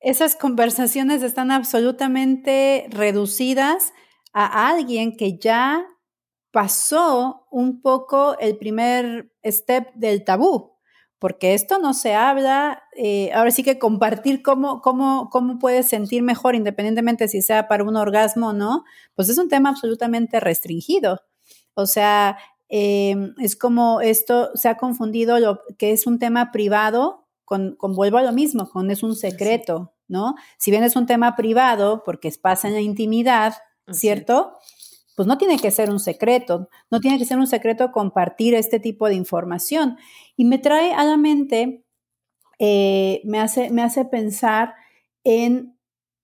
[0.00, 3.92] esas conversaciones están absolutamente reducidas
[4.32, 5.86] a alguien que ya
[6.50, 10.73] pasó un poco el primer step del tabú,
[11.24, 16.22] porque esto no se habla, eh, ahora sí que compartir cómo, cómo, cómo puedes sentir
[16.22, 18.84] mejor independientemente si sea para un orgasmo o no,
[19.14, 21.22] pues es un tema absolutamente restringido.
[21.72, 22.36] O sea,
[22.68, 27.94] em, es como esto se ha confundido lo que es un tema privado con, con
[27.94, 30.34] vuelvo a lo mismo, con es un secreto, ¿no?
[30.58, 33.54] Si bien es un tema privado, porque pasa en la intimidad,
[33.90, 34.58] ¿cierto?
[35.14, 38.80] Pues no tiene que ser un secreto, no tiene que ser un secreto compartir este
[38.80, 39.96] tipo de información.
[40.36, 41.84] Y me trae a la mente,
[42.58, 44.74] eh, me, hace, me hace pensar
[45.22, 45.78] en,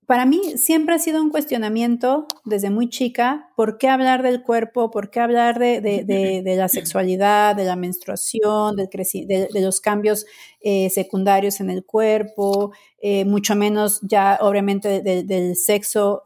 [0.07, 4.91] para mí siempre ha sido un cuestionamiento desde muy chica, ¿por qué hablar del cuerpo?
[4.91, 10.27] ¿Por qué hablar de, la sexualidad, de la menstruación, de, los cambios
[10.61, 12.73] eh, secundarios en el cuerpo?
[13.01, 16.23] Eh, mucho menos ya obviamente del sexo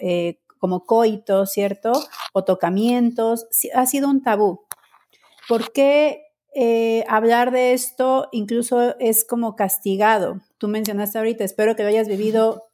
[0.64, 1.92] como coito, ¿cierto?
[2.32, 4.62] O tocamientos, ha sido un tabú.
[5.46, 6.22] ¿Por qué
[6.54, 10.40] eh, hablar de esto incluso es como castigado?
[10.56, 12.70] Tú mencionaste ahorita, espero que lo hayas vivido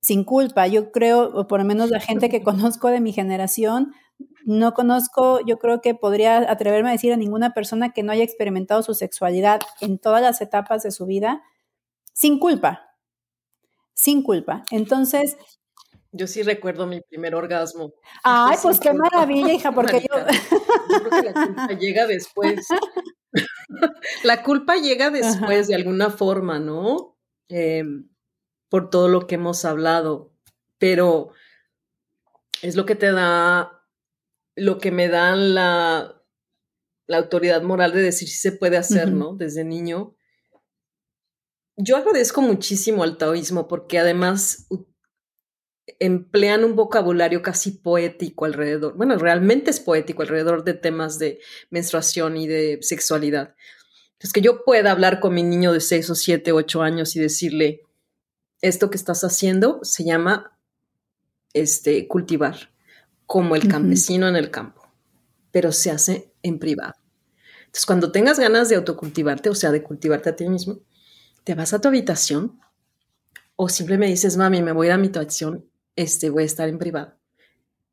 [0.00, 0.68] sin culpa.
[0.68, 3.92] Yo creo, o por lo menos la gente que conozco de mi generación,
[4.46, 8.24] no conozco, yo creo que podría atreverme a decir a ninguna persona que no haya
[8.24, 11.42] experimentado su sexualidad en todas las etapas de su vida
[12.14, 12.88] sin culpa.
[13.92, 14.62] Sin culpa.
[14.70, 15.36] Entonces,
[16.12, 17.92] yo sí recuerdo mi primer orgasmo.
[18.24, 20.18] Ay, pues qué maravilla, hija, porque yo...
[20.18, 21.08] yo...
[21.08, 22.66] creo que la culpa llega después.
[24.24, 27.16] la culpa llega después de alguna forma, ¿no?
[27.48, 28.08] Em,
[28.68, 30.32] por todo lo que hemos hablado,
[30.78, 31.32] pero
[32.62, 33.82] es lo que te da,
[34.56, 36.22] lo que me da la,
[37.06, 39.34] la autoridad moral de decir si se puede hacer, ¿no?
[39.34, 40.14] Desde niño.
[41.76, 44.66] Yo agradezco muchísimo al taoísmo porque además
[46.00, 52.36] emplean un vocabulario casi poético alrededor, bueno, realmente es poético alrededor de temas de menstruación
[52.36, 53.54] y de sexualidad.
[54.20, 57.20] Es que yo pueda hablar con mi niño de 6 o 7, 8 años y
[57.20, 57.82] decirle,
[58.60, 60.58] esto que estás haciendo se llama
[61.52, 62.70] este, cultivar,
[63.26, 64.90] como el campesino en el campo,
[65.50, 66.94] pero se hace en privado.
[67.60, 70.80] Entonces, cuando tengas ganas de autocultivarte, o sea, de cultivarte a ti mismo,
[71.44, 72.58] te vas a tu habitación
[73.56, 75.67] o simplemente dices, mami, me voy a, ir a mi habitación,
[75.98, 77.18] este, voy a estar en privado.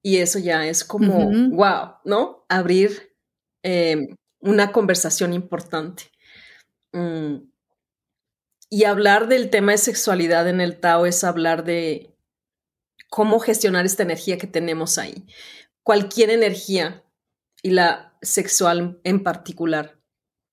[0.03, 2.45] Y eso ya es como, wow, ¿no?
[2.47, 3.15] Abrir
[3.63, 6.03] em, una conversación importante.
[6.93, 7.37] Mm.
[8.69, 12.15] Y hablar del tema de sexualidad en el Tao es hablar de
[13.09, 15.25] cómo gestionar esta energía que tenemos ahí.
[15.81, 17.03] Cualquier energía
[17.63, 19.99] y la sexual en particular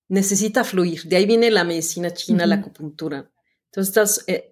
[0.09, 1.03] necesita fluir.
[1.03, 3.31] De ahí viene la medicina china, la acupuntura.
[3.65, 4.51] Entonces, estas eh,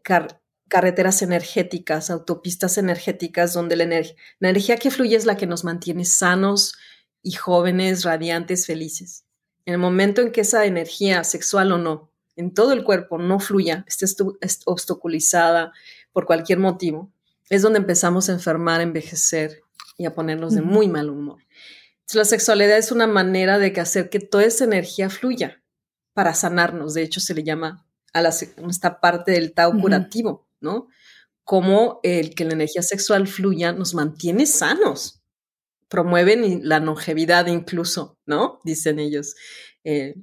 [0.71, 6.05] carreteras energéticas, autopistas energéticas, donde la, la, energía que fluye es la que nos mantiene
[6.05, 6.75] sanos
[7.21, 9.25] y jóvenes, radiantes, felices.
[9.65, 13.41] En el momento en que esa energía, sexual o no, en todo el cuerpo no
[13.41, 14.05] fluya, esté
[14.65, 15.73] obstaculizada
[16.13, 17.11] por cualquier motivo,
[17.49, 19.63] es donde empezamos a enfermar, a envejecer
[19.97, 21.41] y a ponernos de muy mal humor.
[21.95, 25.61] Entonces, la sexualidad es una manera de hacer que toda esa energía fluya
[26.13, 26.93] para sanarnos.
[26.93, 30.87] De hecho, se le llama a esta parte del Tao curativo, ¿no?
[31.43, 35.21] Como el que la energía sexual fluya nos mantiene sanos,
[35.89, 38.59] promueven la longevidad incluso, ¿no?
[38.63, 39.35] Dicen ellos.
[39.83, 40.15] Eh,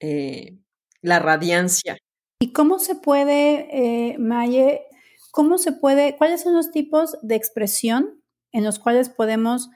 [0.00, 0.58] eh,
[1.02, 1.96] la radiancia.
[2.40, 4.82] ¿Y cómo se puede, eh, Maye,
[5.30, 9.68] cómo se puede, cuáles son los tipos de expresión en los cuales podemos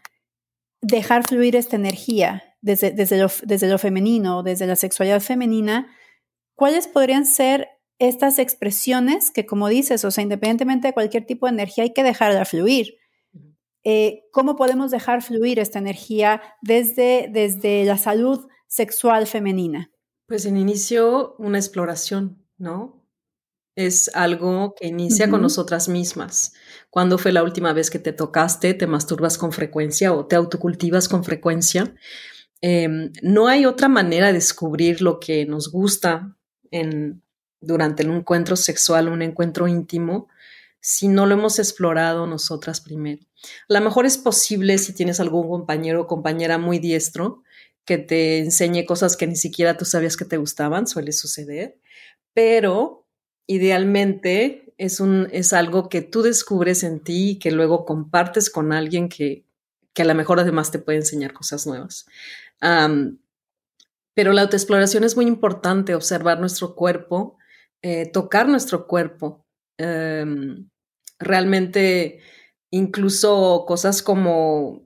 [0.81, 5.95] dejar fluir esta energía desde, desde, desde lo femenino, desde la sexualidad femenina?
[6.55, 11.53] ¿Cuáles podrían ser estas expresiones que, como dices, o sea, independientemente de cualquier tipo de
[11.53, 12.97] energía, hay que dejarla fluir?
[13.85, 19.91] Eh, ¿Cómo podemos dejar fluir esta energía desde, desde la salud sexual femenina?
[20.27, 23.05] Pues en inicio una exploración, ¿no?
[23.77, 26.55] Es algo que inicia con nosotras mismas.
[26.91, 28.73] ¿Cuándo fue la última vez que te tocaste?
[28.73, 31.93] ¿Te masturbas con frecuencia o te autocultivas con frecuencia?
[32.61, 36.37] Em, no hay otra manera de descubrir lo que nos gusta
[36.71, 37.24] en,
[37.67, 40.29] durante el encuentro sexual, un encuentro íntimo,
[40.81, 43.23] si no lo hemos explorado nosotras primero.
[43.69, 47.43] A lo mejor es posible si tienes algún compañero o compañera muy diestro,
[47.85, 51.79] que te enseñe cosas que ni siquiera tú sabías que te gustaban, suele suceder,
[52.33, 53.07] pero
[53.47, 58.73] idealmente es, un, es algo que tú descubres en ti y que luego compartes con
[58.73, 59.45] alguien que,
[59.93, 62.07] que a lo mejor además te puede enseñar cosas nuevas.
[64.15, 67.39] pero la autoexploración es muy importante, observar nuestro cuerpo,
[67.85, 69.47] eh, tocar nuestro cuerpo.
[69.79, 70.71] Em,
[71.19, 72.21] realmente,
[72.73, 74.83] incluso cosas como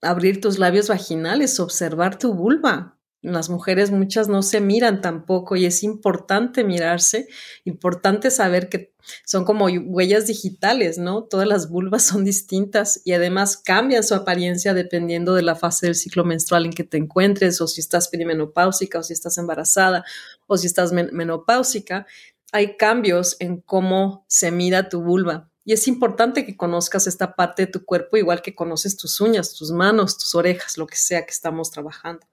[0.00, 3.00] abrir tus labios vaginales, observar tu vulva.
[3.24, 7.26] Las mujeres muchas no se miran tampoco y es importante mirarse,
[7.64, 8.92] importante saber que
[9.24, 11.24] son como huellas digitales, ¿no?
[11.24, 15.94] Todas las vulvas son distintas y además cambian su apariencia dependiendo de la fase del
[15.94, 20.04] ciclo menstrual en que te encuentres o si estás perimenopáusica o si estás embarazada
[20.46, 22.06] o si estás menopáusica.
[22.52, 25.50] Hay cambios en cómo se mira tu vulva.
[25.64, 29.54] Y es importante que conozcas esta parte de tu cuerpo igual que conoces tus uñas,
[29.54, 32.26] tus manos, tus orejas, lo que sea que estamos trabajando.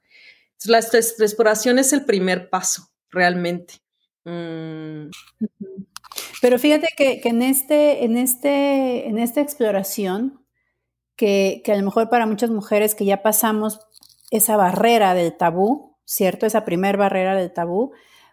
[0.66, 3.76] La exploración es el primer paso, realmente.
[4.26, 5.10] Mm.
[6.42, 10.46] Pero fíjate que, en, este, en, este, en esta exploración,
[11.16, 13.80] que, que a lo mejor para muchas mujeres que ya pasamos
[14.32, 16.46] esa barrera del tabú, ¿cierto?
[16.46, 17.92] Esa primer barrera del tabú,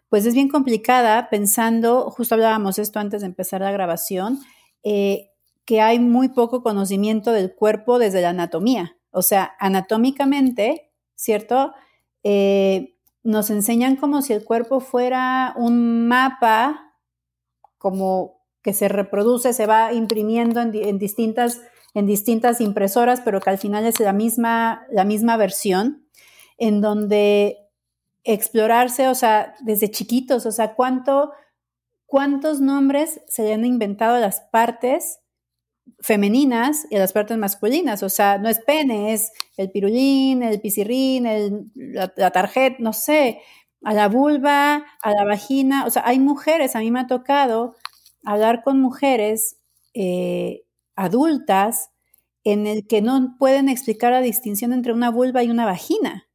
[0.09, 4.41] pues es bien complicada pensando, justo hablábamos esto antes de empezar la grabación,
[4.83, 5.31] eh,
[5.65, 8.97] que hay muy poco conocimiento del cuerpo desde la anatomía.
[9.11, 11.75] O sea, anatómicamente, ¿cierto?
[12.23, 16.95] Eh, nos enseñan como si el cuerpo fuera un mapa,
[17.79, 21.61] como que se reproduce, se va imprimiendo en, distintas,
[21.95, 26.07] en distintas impresoras, pero que al final es la misma, la misma versión,
[26.57, 27.59] en donde
[28.25, 31.33] explorarse, o sea, desde chiquitos, o sea, cuánto
[32.09, 35.21] cuántos nombres se le han inventado a las partes
[36.01, 38.03] femeninas y a las partes masculinas.
[38.03, 43.41] O sea, no es pene, es el pirulín, el pisirrín, la, tarjeta, no sé,
[43.83, 45.85] a la vulva, a la vagina.
[45.87, 47.77] O sea, hay mujeres, a mí me ha tocado
[48.25, 49.59] hablar con mujeres
[49.95, 50.65] eh,
[50.97, 51.91] adultas
[52.45, 56.27] en el que no pueden explicar la distinción entre una vulva y una vagina.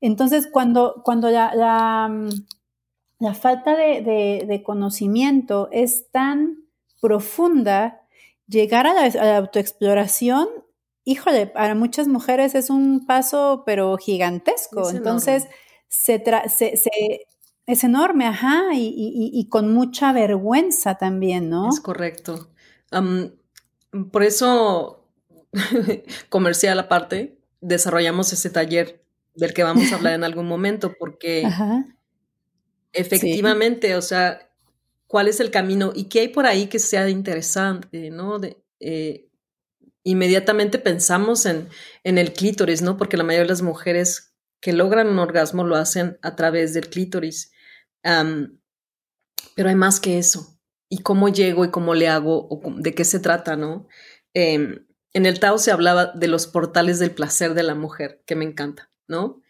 [0.00, 1.54] Entonces, cuando, cuando la
[3.22, 6.56] la falta de, conocimiento es tan
[7.00, 8.01] profunda,
[8.52, 10.48] llegar a la, autoexploración,
[11.04, 14.90] híjole, para muchas mujeres es un paso, pero gigantesco.
[14.90, 15.46] Entonces,
[15.88, 16.22] se,
[17.66, 21.68] es enorme, ajá, y, con mucha vergüenza también, ¿no?
[21.68, 22.50] Es correcto.
[24.10, 25.08] por eso,
[26.28, 29.02] comercial aparte, desarrollamos ese taller
[29.34, 31.48] del que vamos a hablar en algún momento, porque
[32.92, 34.51] efectivamente, o sea,
[35.12, 38.40] cuál es el camino y qué hay por ahí que sea interesante, ¿no?
[38.80, 39.28] Eh,
[40.04, 41.68] inmediatamente pensamos en,
[42.02, 42.96] en, el clítoris, ¿no?
[42.96, 46.88] Porque la mayoría de las mujeres que logran un orgasmo lo hacen a través del
[46.88, 47.52] clítoris.
[48.02, 50.58] pero hay más que eso.
[50.88, 53.88] ¿Y cómo llego y cómo le hago o de qué se trata, no?
[54.32, 58.34] Em, en el Tao se hablaba de los portales del placer de la mujer, que
[58.34, 59.42] me encanta, ¿no?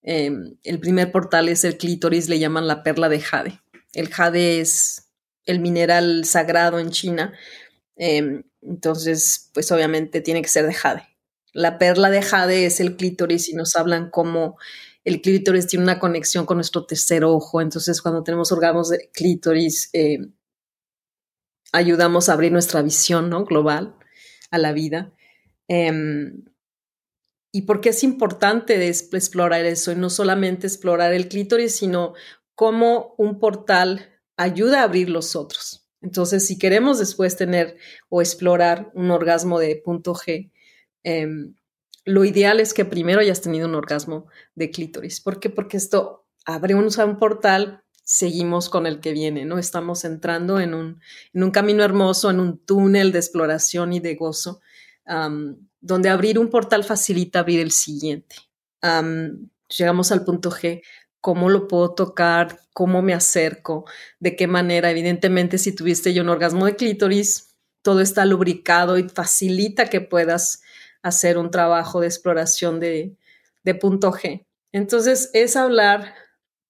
[0.00, 3.60] Em, el primer portal es el clítoris, le llaman la perla de jade.
[3.94, 5.07] El jade es
[5.48, 7.32] el mineral sagrado en China.
[7.96, 11.02] Em, entonces, pues obviamente tiene que ser de jade.
[11.52, 14.58] La perla de jade es el clítoris y nos hablan cómo
[15.04, 17.60] el clítoris tiene una conexión con nuestro tercer ojo.
[17.62, 20.34] Entonces, cuando tenemos órganos de clítoris, em,
[21.72, 23.44] ayudamos a abrir nuestra visión ¿no?
[23.44, 23.96] global
[24.50, 25.12] a la vida.
[25.66, 26.44] Em,
[27.52, 29.90] ¿Y por qué es importante explorar eso?
[29.92, 32.12] Y no solamente explorar el clítoris, sino
[32.54, 35.86] cómo un portal ayuda a abrir los otros.
[36.00, 37.76] Entonces, si queremos después tener
[38.08, 40.50] o explorar un orgasmo de punto G,
[41.02, 41.54] em,
[42.04, 45.20] lo ideal es que primero hayas tenido un orgasmo de clítoris.
[45.20, 45.50] ¿Por qué?
[45.50, 49.58] Porque esto abre un, un portal, seguimos con el que viene, ¿no?
[49.58, 51.00] Estamos entrando en un,
[51.34, 54.60] en un camino hermoso, en un túnel de exploración y de gozo,
[55.80, 58.36] donde abrir un portal facilita abrir el siguiente.
[59.68, 60.82] llegamos al punto G,
[61.20, 63.84] cómo lo puedo tocar, cómo me acerco,
[64.20, 64.90] de qué manera.
[64.90, 70.62] Evidentemente, si tuviste yo un orgasmo de clítoris, todo está lubricado y facilita que puedas
[71.02, 73.16] hacer un trabajo de exploración de,
[73.80, 74.46] punto G.
[74.72, 76.14] Entonces, es hablar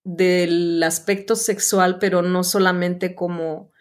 [0.05, 3.73] del aspecto sexual, pero no solamente como,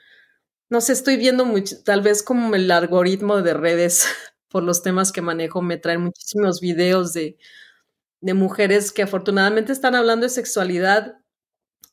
[0.70, 4.05] no sé, estoy viendo mucho, tal vez como el algoritmo de redes
[4.49, 7.38] por los temas que manejo, me traen muchísimos videos de
[8.22, 11.18] de mujeres que afortunadamente están hablando de sexualidad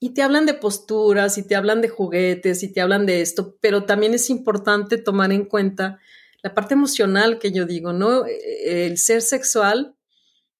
[0.00, 3.56] y te hablan de posturas y te hablan de juguetes y te hablan de esto,
[3.60, 5.98] pero también es importante tomar en cuenta
[6.42, 8.26] la parte emocional que yo digo, ¿no?
[8.26, 9.96] E-, el ser sexual,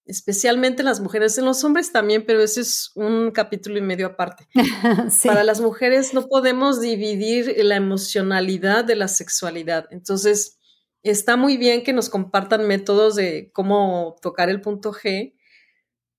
[0.06, 4.06] especialmente en las mujeres, en los hombres también, pero ese es un capítulo y medio
[4.06, 4.48] aparte.
[5.24, 9.86] Para las mujeres no podemos dividir la emocionalidad de la sexualidad.
[9.90, 10.58] Entonces,
[11.02, 15.34] está muy bien que nos compartan métodos de cómo tocar el punto G,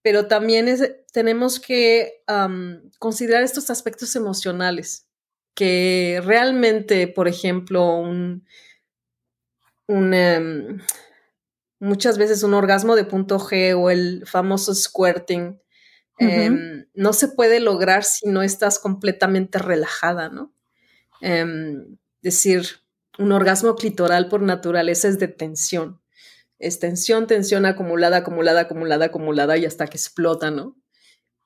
[0.05, 0.67] pero también
[1.11, 2.21] tenemos que
[2.99, 5.09] considerar estos aspectos emocionales,
[5.55, 8.45] que realmente, por ejemplo, un,
[9.87, 10.79] em,
[11.79, 15.59] muchas veces un orgasmo de punto G o el famoso squirting
[16.19, 20.53] em, no se puede lograr si no estás completamente relajada, ¿no?
[21.19, 22.67] Em, decir,
[23.17, 25.99] un orgasmo clitoral por naturaleza es de tensión
[26.59, 30.75] es tensión, tensión acumulada, acumulada, acumulada, acumulada y hasta que explota, ¿no?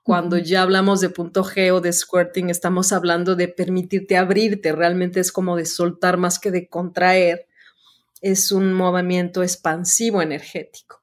[0.03, 5.19] Cuando ya hablamos de punto G o de squirting, estamos hablando de permitirte abrirte, realmente
[5.19, 7.47] es como de soltar más que de contraer,
[8.21, 11.01] es un movimiento expansivo energético.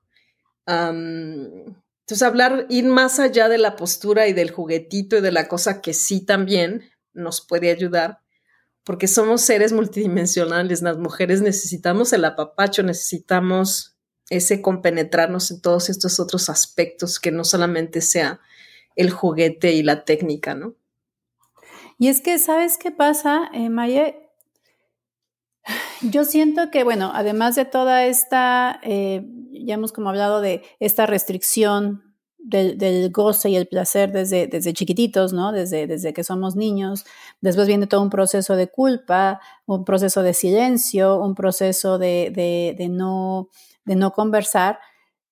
[0.67, 5.81] entonces, hablar, ir más allá de la postura y del juguetito y de la cosa
[5.81, 8.21] que sí también nos puede ayudar,
[8.85, 13.96] porque somos seres multidimensionales, las mujeres necesitamos el apapacho, necesitamos
[14.31, 18.41] ese compenetrarnos en todos estos otros aspectos que no solamente sea
[18.97, 20.75] el juguete y la técnica, ¿no?
[21.99, 24.31] Y es que, ¿sabes qué pasa, eh, Maye?
[26.03, 31.07] Yo siento que, bueno, además de toda esta, eh, ya hemos como hablado de esta
[31.07, 35.53] restricción del, goce y el placer desde, desde chiquititos, ¿no?
[35.53, 37.05] Desde, desde que somos niños.
[37.41, 42.89] Después viene todo un proceso de culpa, un proceso de silencio, un proceso de, de
[42.89, 43.49] no
[43.87, 44.79] de no conversar,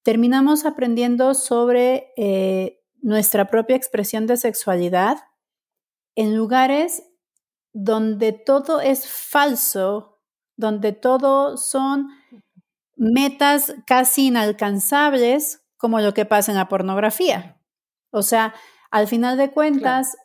[0.03, 5.19] terminamos aprendiendo sobre eh, nuestra propia expresión de sexualidad
[6.15, 7.03] en lugares
[7.73, 10.21] donde todo es falso,
[10.57, 12.09] donde todo son
[12.97, 17.61] metas casi inalcanzables, como lo que pasa en la pornografía.
[18.11, 18.55] O sea,
[18.91, 20.17] al final de cuentas,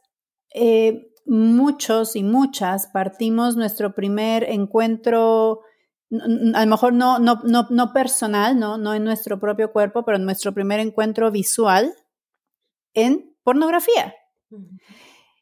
[0.53, 5.61] eh, muchos y muchas partimos nuestro primer encuentro
[6.12, 8.78] a lo mejor no, no, no, no personal, ¿no?
[8.78, 11.93] no en nuestro propio cuerpo, pero en nuestro primer encuentro visual
[12.93, 14.16] en pornografía.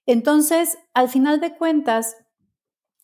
[0.06, 2.18] Entonces, al final de cuentas,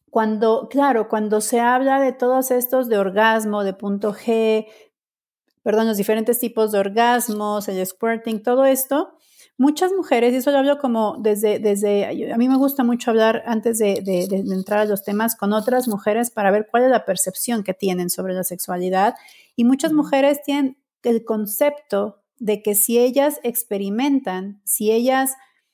[0.09, 4.67] cuando, claro, cuando se habla de todos estos de orgasmo, de punto G,
[5.63, 9.17] perdón, los diferentes tipos de orgasmos, el squirting, todo esto,
[9.57, 13.43] muchas mujeres, y eso lo hablo como desde, desde, a mí me gusta mucho hablar
[13.45, 17.05] antes de, de, entrar a los temas con otras mujeres para ver cuál es la
[17.05, 19.15] percepción que tienen sobre la sexualidad.
[19.55, 25.33] Y muchas mujeres tienen el concepto de que si ellas experimentan, si ellas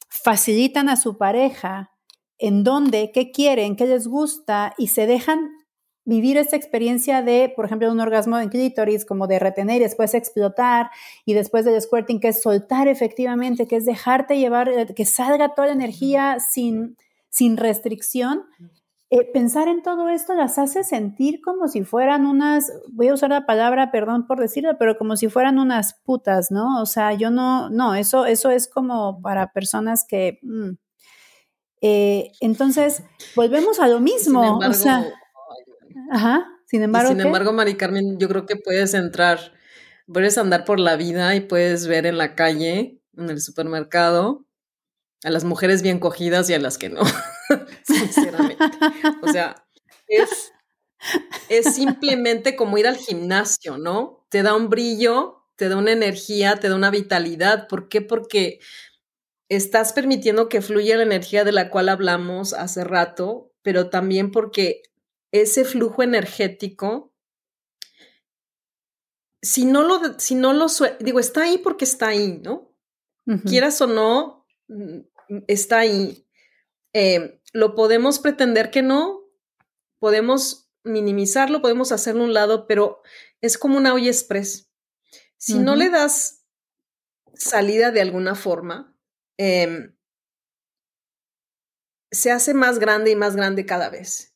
[0.10, 1.92] facilitan a su pareja
[2.38, 5.52] en dónde, qué quieren, qué les gusta y se dejan
[6.10, 10.16] vivir esta experiencia de, por ejemplo, un orgasmo en clítoris, como de retener y después
[10.16, 10.90] explotar,
[11.24, 15.54] y después del squirting, que es soltar efectivamente, que es dejarte llevar, eh, que salga
[15.54, 16.98] toda la energía sin,
[17.30, 18.46] sin restricción.
[19.12, 23.30] Eh, pensar en todo esto las hace sentir como si fueran unas, voy a usar
[23.30, 26.82] la palabra, perdón por decirlo, pero como si fueran unas putas, ¿no?
[26.82, 30.40] O sea, yo no, no, eso, eso es como para personas que...
[30.42, 30.72] Mm.
[31.82, 33.04] Eh, entonces,
[33.38, 34.58] volvemos a lo mismo.
[34.58, 35.06] o sea,
[36.12, 37.10] Ajá, sin embargo.
[37.10, 39.54] sin embargo, Mari Carmen, yo creo que puedes entrar,
[40.12, 44.46] puedes andar por la vida y puedes ver en la calle, en el supermercado,
[45.24, 47.02] a las mujeres bien cogidas y a las que no,
[47.84, 48.64] sinceramente.
[49.22, 49.66] O sea,
[50.08, 50.52] es,
[51.50, 54.26] es simplemente como ir al gimnasio, ¿no?
[54.30, 57.68] Te da un brillo, te da una energía, te da una vitalidad.
[57.68, 58.02] ¿Por qué?
[58.02, 58.60] Porque
[59.50, 64.84] estás permitiendo que fluya la energía de la cual hablamos hace rato, pero también porque
[65.32, 67.14] ese flujo energético,
[69.42, 70.68] si no lo, si no lo,
[71.00, 72.76] digo, está ahí porque está ahí, ¿no?
[73.46, 74.48] Quieras o no,
[75.48, 76.28] está ahí.
[76.94, 79.22] Eh, lo podemos pretender que no,
[80.00, 83.02] podemos minimizarlo, podemos hacerlo a un lado, pero
[83.42, 84.72] es como una olla express.
[85.38, 86.44] Si no le das
[87.36, 88.98] salida de alguna forma,
[89.38, 89.96] em,
[92.12, 94.29] se hace más grande y más grande cada vez.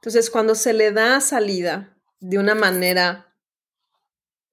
[0.00, 3.36] Entonces, cuando se le da salida de una manera,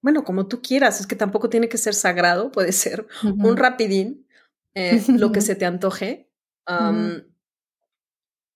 [0.02, 4.28] bueno, como tú quieras, es que tampoco tiene que ser sagrado, puede ser un rapidín,
[4.74, 6.30] eh, lo que se te antoje.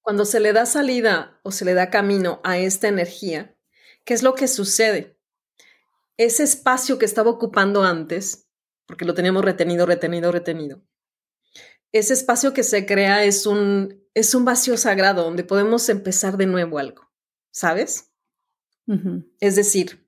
[0.02, 3.56] Cuando se le da salida o se le da camino a esta energía,
[4.04, 5.18] ¿qué es lo que sucede?
[6.18, 8.50] Ese espacio que estaba ocupando antes,
[8.84, 10.82] porque lo teníamos retenido, retenido, retenido,
[11.92, 16.46] ese espacio que se crea es un, es un vacío sagrado donde podemos empezar de
[16.46, 17.10] nuevo algo,
[17.50, 18.10] ¿sabes?
[19.40, 20.06] Es decir,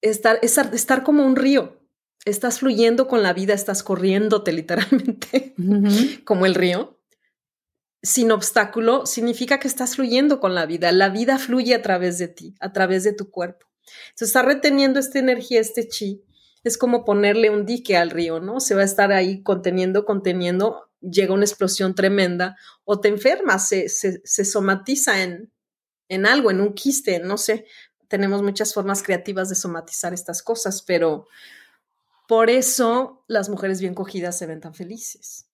[0.00, 1.80] estar, estar, estar, como un río,
[2.24, 5.54] estás fluyendo con la vida, estás corriéndote literalmente
[6.24, 6.98] como el río.
[8.02, 10.90] Sin obstáculo significa que estás fluyendo con la vida.
[10.92, 13.66] La vida fluye a través de ti, a través de tu cuerpo.
[14.10, 16.24] Entonces, está reteniendo esta energía, este chi.
[16.64, 18.60] Es como ponerle un dique al río, ¿no?
[18.60, 23.88] Se va a estar ahí conteniendo, conteniendo llega una explosión tremenda o te enfermas, se,
[23.88, 25.52] se, somatiza en,
[26.08, 27.66] en algo, en un quiste, no sé.
[28.08, 31.26] Tenemos muchas formas creativas de somatizar estas cosas, pero
[32.28, 35.48] por eso las mujeres bien cogidas se ven tan felices,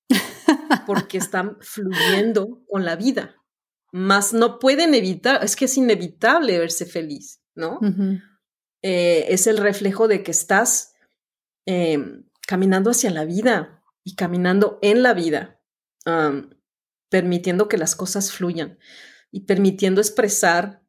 [0.87, 3.37] porque están fluyendo con la vida.
[3.93, 7.79] Más no pueden evitar, es que es inevitable verse feliz, ¿no?
[8.83, 10.95] Eh, es el reflejo de que estás
[11.65, 15.61] em, caminando hacia la vida, y caminando en la vida,
[17.11, 18.79] permitiendo que las cosas fluyan
[19.33, 20.87] y permitiendo expresar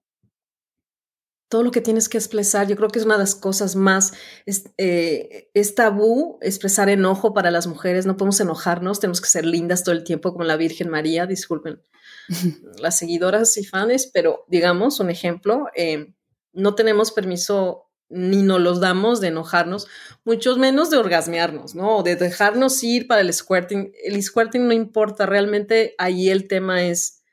[1.50, 2.68] todo lo que tienes que expresar.
[2.68, 4.14] Yo creo que es una de las cosas más,
[4.46, 9.48] es, eh, es, tabú expresar enojo para las mujeres, no podemos enojarnos, tenemos que ser
[9.48, 11.82] lindas todo el tiempo como la Virgen María, disculpen
[12.80, 16.14] las seguidoras y fans, pero digamos un ejemplo, eh,
[16.54, 19.88] no tenemos permiso ni nos los damos de enojarnos,
[20.24, 22.04] mucho menos de orgasmearnos, ¿no?
[22.04, 23.92] De dejarnos ir para el squirting.
[24.04, 27.24] El squirting no importa, realmente ahí el tema es,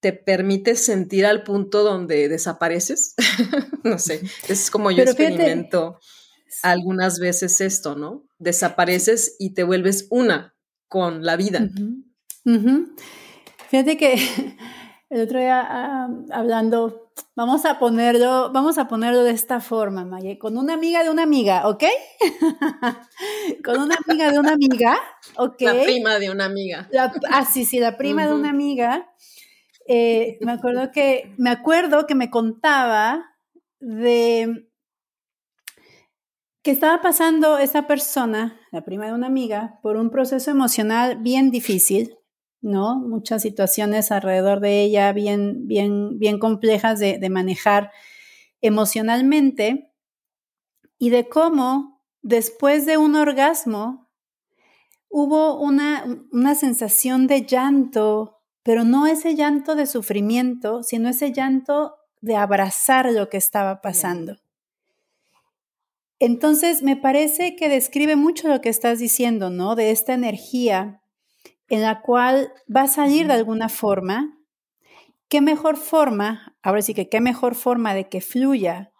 [0.00, 3.14] te permite sentir al punto donde desapareces.
[3.84, 5.98] no sé, es como yo experimento
[6.62, 8.26] algunas veces esto, ¿no?
[8.38, 10.54] Desapareces y te vuelves una
[10.88, 11.68] con la vida.
[13.68, 14.14] Fíjate que
[15.10, 17.03] el otro día ah, hablando
[17.36, 21.24] Vamos a ponerlo, vamos a ponerlo de esta forma, Maye, con una amiga de una
[21.24, 21.82] amiga, ¿ok?
[23.64, 24.96] con una amiga de una amiga,
[25.36, 25.60] ¿ok?
[25.62, 26.88] La prima de una amiga.
[27.30, 29.12] ah, sí, sí, la prima de una amiga.
[29.88, 33.36] Eh, me acuerdo que, me acuerdo que me contaba
[33.80, 34.68] de
[36.62, 41.50] que estaba pasando esa persona, la prima de una amiga, por un proceso emocional bien
[41.50, 42.16] difícil
[42.64, 42.96] ¿no?
[42.98, 47.92] Muchas situaciones alrededor de ella bien, bien, bien complejas de, manejar
[48.60, 49.92] emocionalmente
[50.98, 54.10] y de cómo después de un orgasmo
[55.08, 58.34] hubo una, una sensación de llanto
[58.64, 64.38] pero no ese llanto de sufrimiento, sino ese llanto de abrazar lo que estaba pasando.
[66.18, 69.76] Entonces, me parece que describe mucho lo que estás diciendo, ¿no?
[69.76, 71.02] De esta energía
[71.74, 74.38] en la cual va a salir de alguna forma.
[75.28, 78.92] ¿Qué mejor forma, ahora sí que qué mejor forma de que fluya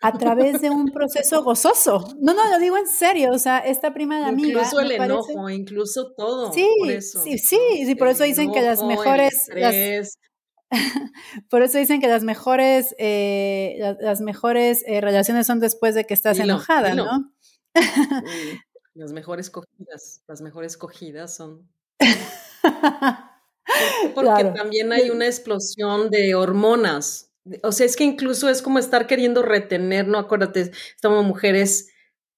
[0.00, 2.14] a través de un proceso gozoso?
[2.20, 4.60] No, no, lo digo en serio, o sea, esta prima de amiga.
[4.60, 6.52] Incluso el enojo, incluso todo.
[6.52, 6.68] Sí,
[7.00, 9.48] sí, sí, sí, por eso dicen que las mejores.
[11.50, 16.14] por eso dicen que las mejores, eh, las, mejores eh, relaciones son después de que
[16.14, 17.32] estás enojada, ¿no?
[18.94, 21.68] las mejores cogidas, las mejores cogidas son
[24.14, 27.30] porque también hay una explosión de hormonas.
[27.62, 30.18] O sea, es que incluso es como estar queriendo retener, ¿no?
[30.18, 31.88] Acuérdate, estamos mujeres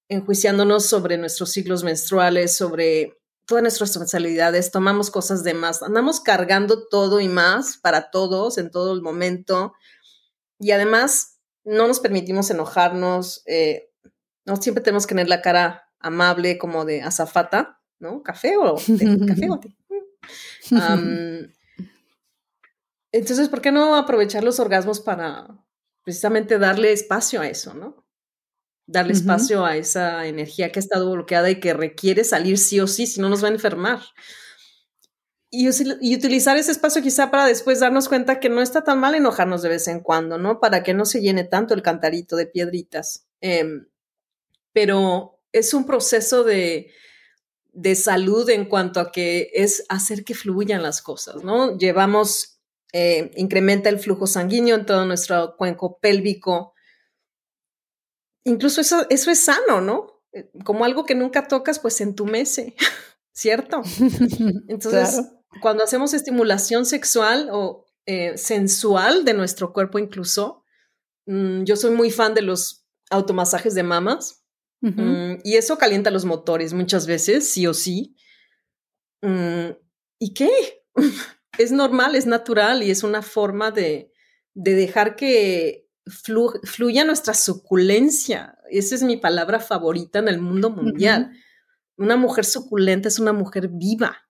[0.08, 6.86] enjuiciándonos sobre nuestros ciclos menstruales, sobre todas nuestras responsabilidades, tomamos cosas de más, andamos cargando
[6.88, 9.74] todo y más para todos en todo el momento.
[10.58, 13.90] Y además, no nos permitimos enojarnos, eh,
[14.46, 18.22] no siempre tenemos que tener la cara amable como de azafata, ¿no?
[18.22, 18.76] Café o
[19.26, 19.60] café o
[23.12, 25.46] entonces, ¿por qué no aprovechar los orgasmos para
[26.02, 28.04] precisamente darle espacio a eso, ¿no?
[28.86, 32.88] Darle espacio a esa energía que ha estado bloqueada y que requiere salir sí o
[32.88, 34.00] sí, si no nos va a enfermar.
[35.48, 35.68] Y,
[36.00, 39.62] y, utilizar ese espacio quizá para después darnos cuenta que no está tan mal enojarnos
[39.62, 40.58] de vez en cuando, ¿no?
[40.58, 43.28] Para que no se llene tanto el cantarito de piedritas.
[43.40, 43.86] Em,
[44.72, 46.90] pero es un proceso de,
[47.74, 51.76] de salud en cuanto a que es hacer que fluyan las cosas, ¿no?
[51.76, 52.60] Llevamos,
[52.92, 56.72] eh, incrementa el flujo sanguíneo en todo nuestro cuenco pélvico.
[58.44, 60.22] Incluso eso, eso es sano, ¿no?
[60.32, 62.76] Eh, como algo que nunca tocas, pues entumece,
[63.32, 63.82] ¿cierto?
[64.68, 65.22] Entonces,
[65.60, 70.62] cuando hacemos estimulación sexual o eh, sensual de nuestro cuerpo incluso,
[71.26, 74.43] mm, yo soy muy fan de los automasajes de mamas
[74.92, 78.16] Mm, y eso calienta los motores muchas veces, sí o sí.
[79.22, 79.70] Mm,
[80.18, 80.50] ¿Y qué?
[81.58, 84.12] es normal, es natural y es una forma de,
[84.52, 85.88] de dejar que
[86.64, 88.58] fluya nuestra suculencia.
[88.70, 91.32] Esa es mi palabra favorita en el mundo mundial.
[91.96, 94.28] Una mujer suculenta es una mujer viva.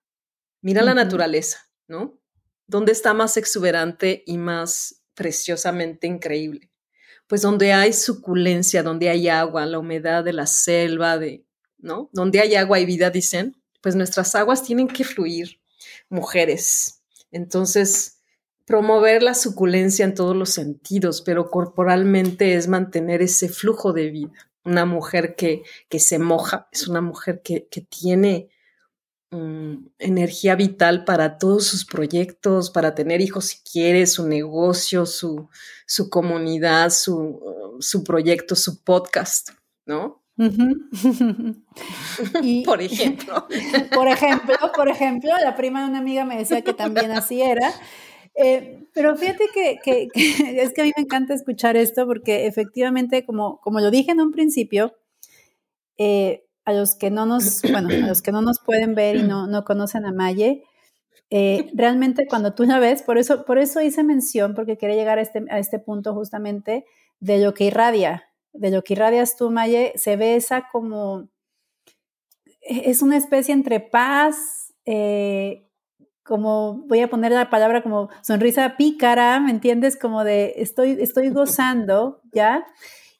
[0.61, 2.19] Mira la naturaleza, ¿no?
[2.65, 6.71] ¿Dónde está más exuberante y más preciosamente increíble?
[7.27, 11.45] Pues donde hay suculencia, donde hay agua, la humedad de la selva, de,
[11.77, 12.09] ¿no?
[12.13, 15.59] Donde hay agua y vida, dicen, pues nuestras aguas tienen que fluir,
[16.09, 17.01] mujeres.
[17.31, 18.19] Entonces,
[18.65, 24.33] promover la suculencia en todos los sentidos, pero corporalmente es mantener ese flujo de vida.
[24.63, 28.49] Una mujer que, que se moja, es una mujer que, que tiene
[29.99, 35.49] Energía vital para todos sus proyectos, para tener hijos si quiere, su negocio, su,
[35.85, 39.49] su comunidad, su, su, proyecto, su podcast,
[39.85, 40.23] ¿no?
[42.41, 43.47] y, por ejemplo.
[43.93, 47.73] Por ejemplo, por ejemplo, la prima de una amiga me decía que también así era.
[48.35, 50.09] Eh, pero fíjate que, que,
[50.61, 54.19] es que a mí me encanta escuchar esto porque efectivamente, como, como lo dije en
[54.21, 54.95] un principio,
[55.97, 59.23] eh, a los que no nos, bueno, a los que no nos pueden ver y
[59.23, 60.63] no, no conocen a Maye,
[61.29, 65.17] eh, realmente cuando tú la ves, por eso, por eso hice mención, porque quería llegar
[65.17, 66.85] a este, a este punto justamente
[67.19, 71.29] de lo que irradia, de lo que irradias tú, Maye, se ve esa como,
[72.61, 75.67] es una especie entre paz, eh,
[76.23, 79.95] como voy a poner la palabra como sonrisa pícara, ¿me entiendes?
[79.95, 82.65] Como de estoy, estoy gozando, ¿ya?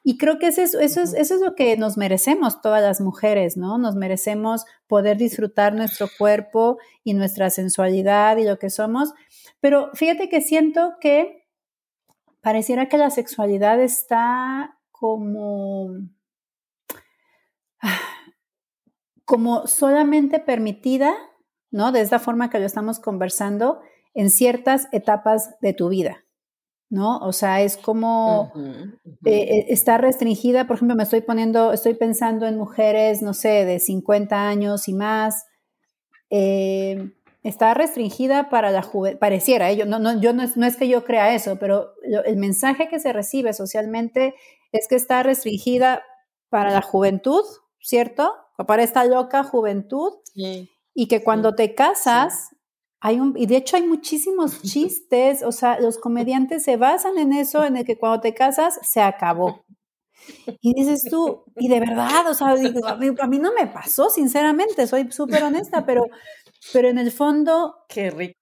[0.08, 3.02] Y creo que eso es, eso, es, eso es lo que nos merecemos todas las
[3.02, 3.80] mujeres, ¿no?
[3.80, 9.16] Nos merecemos poder disfrutar nuestro cuerpo y nuestra sensualidad y lo que somos.
[9.62, 11.48] Pero fíjate que siento que
[12.40, 15.90] pareciera que la sexualidad está como,
[19.26, 21.16] como solamente permitida,
[21.72, 21.92] ¿no?
[21.92, 23.82] De esta forma que lo estamos conversando
[24.14, 26.25] en ciertas etapas de tu vida.
[26.90, 27.18] ¿No?
[27.20, 28.52] O sea, es como
[29.26, 33.66] eh, eh, está restringida, por ejemplo, me estoy poniendo, estoy pensando en mujeres, no sé,
[33.66, 35.46] de 50 años y más,
[36.30, 37.12] eh,
[37.44, 41.34] está restringida para la juventud, pareciera, yo, no, no, yo no, es, que yo crea
[41.34, 41.94] eso, pero
[42.26, 44.36] el mensaje que se recibe socialmente
[44.72, 46.04] es que está restringida
[46.50, 47.44] para la juventud,
[47.80, 48.34] ¿cierto?
[48.68, 50.14] Para esta loca juventud.
[50.98, 52.55] Y que cuando te casas,
[53.04, 57.64] un, y de hecho hay muchísimos chistes, o sea, los comediantes se basan en eso,
[57.64, 59.66] en el que cuando te casas se acabó.
[60.60, 65.12] Y dices tú, y de verdad, o sea, a, mí, no me pasó, sinceramente, soy
[65.12, 66.06] súper honesta, pero,
[66.74, 67.76] pero en el fondo...
[67.88, 68.34] Qué rico.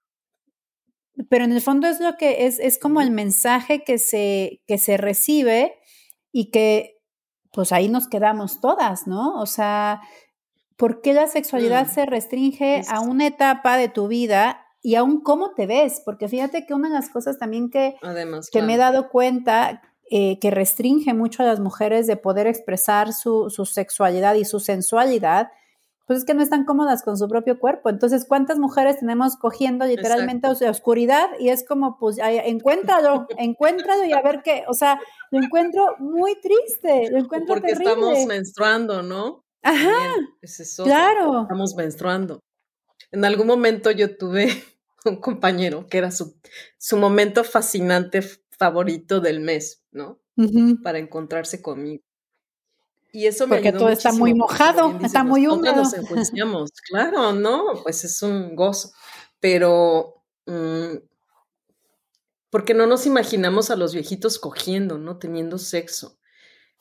[1.29, 4.77] pero en el fondo es lo que es, es como el mensaje que se, que
[4.77, 5.75] se recibe
[6.31, 6.93] y que
[7.51, 9.39] pues ahí nos quedamos todas, ¿no?
[9.39, 10.01] O sea,
[10.83, 11.91] ¿por qué la sexualidad mm.
[11.91, 16.01] se restringe a una etapa de tu vida y aún cómo te ves?
[16.03, 17.95] Porque fíjate que una de las cosas también que,
[18.51, 19.81] que me he dado cuenta
[20.11, 24.59] eh, que restringe mucho a las mujeres de poder expresar su, su sexualidad y su
[24.59, 25.53] sensualidad
[26.05, 27.89] pues es que no están cómodas con su propio cuerpo.
[27.89, 31.29] Entonces, ¿cuántas mujeres tenemos cogiendo literalmente o oscuridad?
[31.39, 34.65] Y es como, pues, encuéntralo, encuéntralo y a ver qué.
[34.67, 34.99] O sea,
[35.31, 39.45] lo encuentro muy triste, lo encuentro Porque estamos menstruando, ¿no?
[39.63, 40.15] Ajá.
[40.83, 41.41] claro.
[41.43, 42.39] Estamos menstruando.
[43.11, 44.47] En algún momento yo tuve
[45.05, 46.39] un compañero que era su,
[46.77, 48.21] su momento fascinante
[48.57, 50.19] favorito del mes, ¿no?
[50.83, 52.03] Para encontrarse conmigo.
[53.11, 55.75] Y eso me Porque todo está muy mojado, está muy húmedo.
[55.75, 55.93] Nos
[56.89, 58.91] claro, no, pues es un gozo.
[59.39, 60.95] Pero, mm,
[62.49, 65.19] porque no nos imaginamos a los viejitos cogiendo, ¿no?
[65.19, 66.17] Teniendo sexo.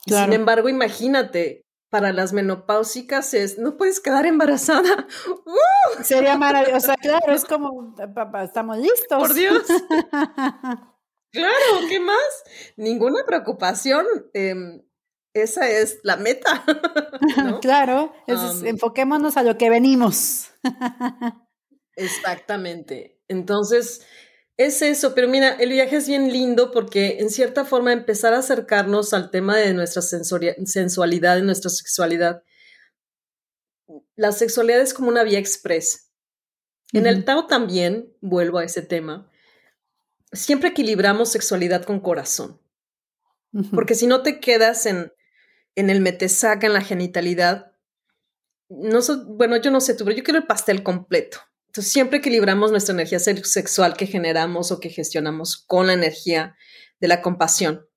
[0.07, 1.62] Sin embargo, imagínate,
[1.93, 5.07] para las menopáusicas es, no puedes quedar embarazada.
[5.45, 6.03] ¡Uh!
[6.03, 7.95] Sería maravilloso, claro, es como,
[8.43, 9.19] estamos listos.
[9.19, 9.61] Por Dios.
[11.31, 12.43] claro, ¿qué más?
[12.77, 14.07] Ninguna preocupación.
[14.33, 14.81] Em,
[15.35, 16.65] esa es la meta.
[17.61, 20.49] claro, enfoquémonos a lo que venimos.
[21.95, 23.21] exactamente.
[23.27, 24.03] Entonces,
[24.57, 28.39] es eso, pero mira, el viaje es bien lindo porque en cierta forma empezar a
[28.39, 32.43] acercarnos al tema de nuestra sensualidad, de nuestra sexualidad.
[34.15, 36.11] La sexualidad es como una vía express.
[36.91, 39.31] En el Tao también, vuelvo a ese tema,
[40.31, 42.61] siempre equilibramos sexualidad con corazón.
[43.73, 45.11] Porque si no te quedas en,
[45.75, 47.71] en el metesaca, en la genitalidad,
[48.69, 51.39] no bueno, yo no sé tú, pero yo quiero el pastel completo.
[51.73, 56.55] Entonces, siempre equilibramos nuestra energía sexual que generamos o que gestionamos con la energía
[56.99, 57.87] de la compasión.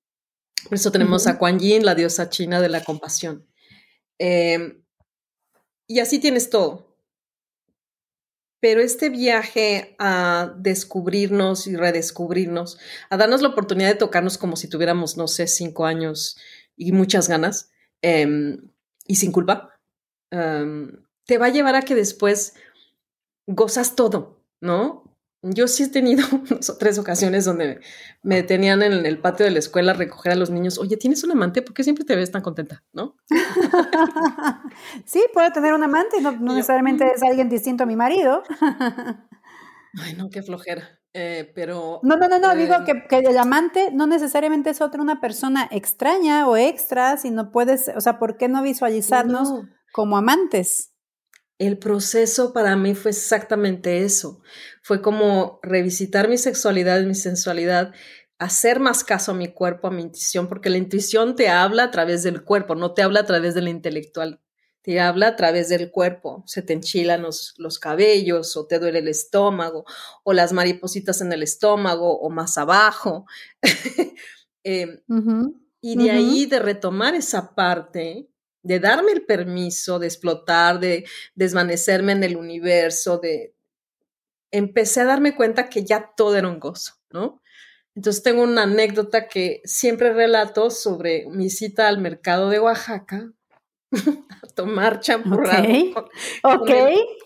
[0.64, 3.47] Por eso tenemos a Kuan Yin, la diosa china de la compasión.
[4.18, 4.83] Em,
[5.87, 6.97] y así tienes todo.
[8.61, 12.79] Pero este viaje a descubrirnos y redescubrirnos,
[13.11, 16.39] a darnos la oportunidad de tocarnos como si tuviéramos, no sé, cinco años
[16.79, 17.68] y muchas ganas
[18.01, 18.70] em,
[19.07, 19.79] y sin culpa,
[20.31, 22.55] em, te va a llevar a que después
[23.47, 25.07] gozas todo, ¿no?
[25.42, 26.26] Yo sí he tenido
[26.78, 27.80] tres ocasiones donde
[28.22, 30.78] me tenían en el patio de la escuela a recoger a los niños.
[30.78, 31.62] Oye, ¿tienes un amante?
[31.62, 32.82] ¿Por qué siempre te ves tan contenta?
[32.92, 33.16] ¿No?
[35.05, 37.11] sí, puedo tener un amante, no, no necesariamente mm".
[37.14, 38.42] es alguien distinto a mi marido.
[40.03, 40.99] Ay, no, qué flojera.
[41.12, 42.01] Eh, pero...
[42.03, 45.66] No, no, no, no, digo eh, que, el amante no necesariamente es otra una persona
[45.70, 49.55] extraña o extra, sino puedes, o sea, ¿por qué no visualizarnos
[49.92, 50.92] como amantes?
[51.59, 54.43] El proceso para mí fue exactamente eso.
[54.83, 57.95] Fue como revisitar mi sexualidad, mi sensualidad,
[58.39, 61.91] hacer más caso a mi cuerpo, a mi intuición, porque la intuición te habla a
[61.91, 64.41] través del cuerpo, no te habla a través de la intelectual
[64.87, 69.09] te habla a través del cuerpo, se te enchilan los, cabellos o te duele el
[69.09, 69.85] estómago
[70.23, 73.27] o las maripositas en el estómago o más abajo.
[74.69, 75.01] Em,
[75.81, 78.29] y de ahí de retomar esa parte,
[78.67, 81.07] de darme el permiso de explotar, de
[81.37, 83.55] desvanecerme en el universo, de
[84.51, 87.43] empecé a darme cuenta que ya todo era un gozo, ¿no?
[87.95, 93.33] Entonces tengo una anécdota que siempre relato sobre mi cita al mercado de Oaxaca,
[94.43, 95.64] a tomar champurrado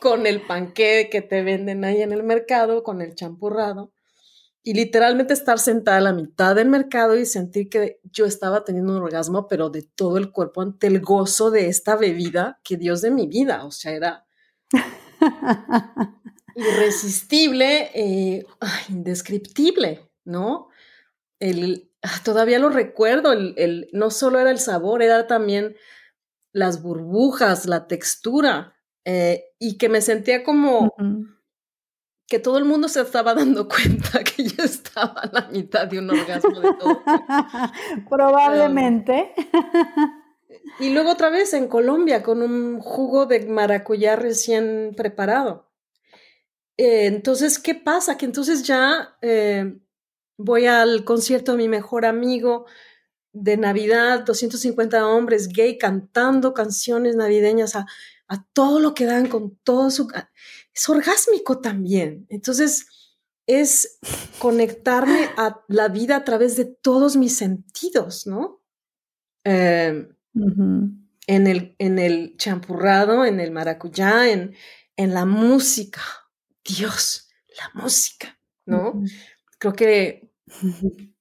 [0.00, 3.92] Con, el, panque que te venden ahí en el mercado, con el champurrado.
[4.62, 8.92] Y literalmente estar sentada a la mitad del mercado y sentir que yo estaba teniendo
[8.92, 13.00] un orgasmo, pero de todo el cuerpo ante el gozo de esta bebida que Dios
[13.00, 14.26] de mi vida, o sea, era
[16.54, 18.44] irresistible, eh,
[18.90, 20.68] indescriptible, ¿no?
[21.38, 25.74] El, ah, todavía lo recuerdo, el, no solo era el sabor, era también
[26.52, 30.94] las burbujas, la textura, eh, y que me sentía como
[32.30, 35.98] que todo el mundo se estaba dando cuenta que yo estaba a la mitad de
[35.98, 37.02] un orgasmo de todo.
[38.08, 39.34] Probablemente.
[40.78, 45.68] y luego otra vez en Colombia con un jugo de maracuyá recién preparado.
[46.76, 48.16] Eh, entonces, ¿qué pasa?
[48.16, 49.80] Que entonces ya eh,
[50.38, 52.66] voy al concierto de mi mejor amigo,
[53.32, 57.86] de Navidad, 250 hombres gay cantando canciones navideñas a,
[58.52, 60.06] todo lo que dan con todo su...
[60.80, 62.26] Es orgásmico también.
[62.30, 62.86] Entonces,
[63.46, 63.98] es
[64.38, 68.62] conectarme a la vida a través de todos mis sentidos, ¿no?
[69.44, 70.16] Em,
[71.26, 74.54] en, el, en el champurrado, en el maracuyá, en,
[74.96, 76.00] en la música.
[76.64, 77.28] Dios,
[77.58, 78.38] la música.
[78.64, 79.02] ¿no?
[79.58, 80.32] Creo que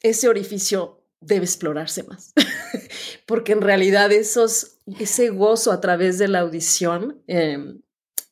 [0.00, 2.32] ese orificio debe explorarse más,
[3.26, 7.80] porque en realidad esos, ese gozo a través de la audición em,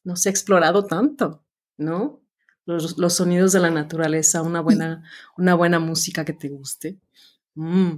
[0.04, 1.44] no se ha explorado tanto,
[1.76, 2.20] ¿no?
[2.66, 5.04] Los, sonidos de la naturaleza, una buena,
[5.36, 6.98] una buena música que te guste.
[7.54, 7.96] Mm,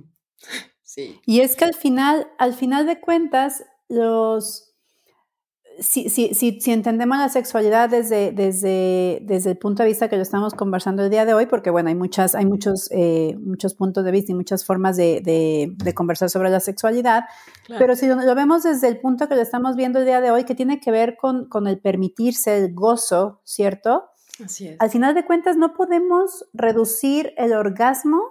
[0.82, 1.20] sí.
[1.24, 4.74] Y es que al final, al final de cuentas, los,
[5.78, 10.16] si, si, si, si, entendemos la sexualidad desde, desde, desde el punto de vista que
[10.16, 13.74] lo estamos conversando el día de hoy, porque bueno, hay, muchas, hay muchos, eh, muchos
[13.74, 17.24] puntos de vista y muchas formas de, de, conversar sobre la sexualidad,
[17.78, 20.44] pero si lo, vemos desde el punto que lo estamos viendo el día de hoy,
[20.44, 24.10] que tiene que ver con, con el permitirse, el gozo, ¿cierto?
[24.44, 24.76] Así es.
[24.78, 28.22] Al final de cuentas, no podemos reducir el orgasmo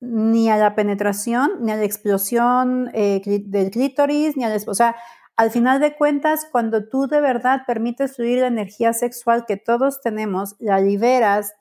[0.00, 4.56] ni a la penetración, ni a la explosión eh, del clítoris, ni a la...
[4.66, 4.96] O sea,
[5.40, 10.02] al final de cuentas, cuando tú de verdad permites fluir la energía sexual que todos
[10.02, 11.54] tenemos, la liberas,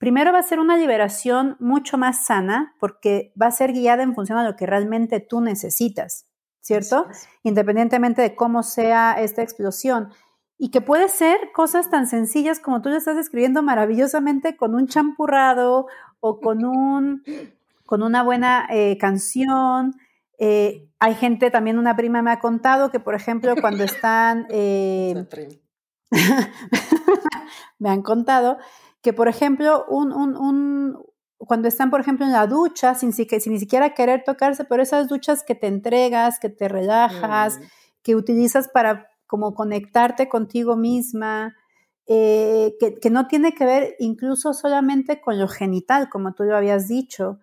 [0.00, 4.16] primero va a ser una liberación mucho más sana porque va a ser guiada en
[4.16, 6.26] función a lo que realmente tú necesitas,
[6.60, 7.06] ¿cierto?
[7.44, 10.08] Independientemente de cómo sea esta explosión.
[10.58, 14.88] Y que puede ser cosas tan sencillas como tú lo estás describiendo maravillosamente con un
[14.88, 15.86] champurrado
[16.18, 17.22] o con, un,
[17.86, 19.94] con una buena eh, canción,
[20.38, 24.46] eh, hay gente, también una prima me ha contado que, por ejemplo, cuando están...
[24.50, 25.14] Eh,
[27.78, 28.58] me han contado
[29.02, 30.98] que, por ejemplo, un,
[31.36, 35.08] cuando están, por ejemplo, en la ducha, sin, sin, ni siquiera querer tocarse, pero esas
[35.08, 37.62] duchas que te entregas, que te relajas, mm.
[38.02, 41.54] que utilizas para como conectarte contigo misma,
[42.06, 46.56] eh, que, que, no tiene que ver incluso solamente con lo genital, como tú lo
[46.56, 47.40] habías dicho,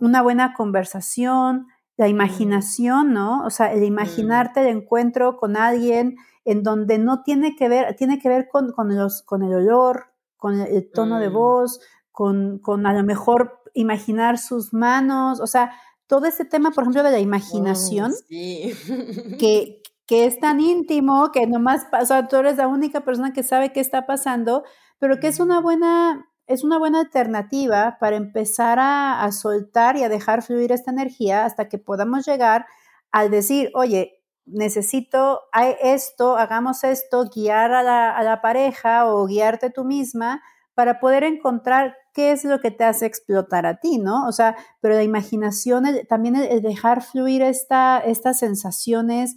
[0.00, 3.44] una buena conversación, la imaginación, ¿no?
[3.44, 8.18] O sea, el imaginarte el encuentro con alguien en donde no tiene que ver, tiene
[8.18, 11.32] que ver con, los, con el olor, con el, tono de mm.
[11.32, 11.80] voz,
[12.10, 15.72] con, con, a lo mejor imaginar sus manos, o sea,
[16.06, 18.72] todo ese tema, por ejemplo, de la imaginación, oh, sí.
[19.38, 23.42] que, que es tan íntimo, que nomás, o sea, tú eres la única persona que
[23.42, 24.64] sabe qué está pasando,
[24.98, 30.08] pero que es una buena es una buena alternativa para empezar a, soltar y a
[30.08, 32.66] dejar fluir esta energía hasta que podamos llegar
[33.10, 35.40] al decir, oye, necesito
[35.82, 40.42] esto, hagamos esto, guiar a la, pareja o guiarte tú misma
[40.74, 44.26] para poder encontrar qué es lo que te hace explotar a ti, ¿no?
[44.26, 49.36] O sea, pero la imaginación, también el, dejar fluir esta, estas sensaciones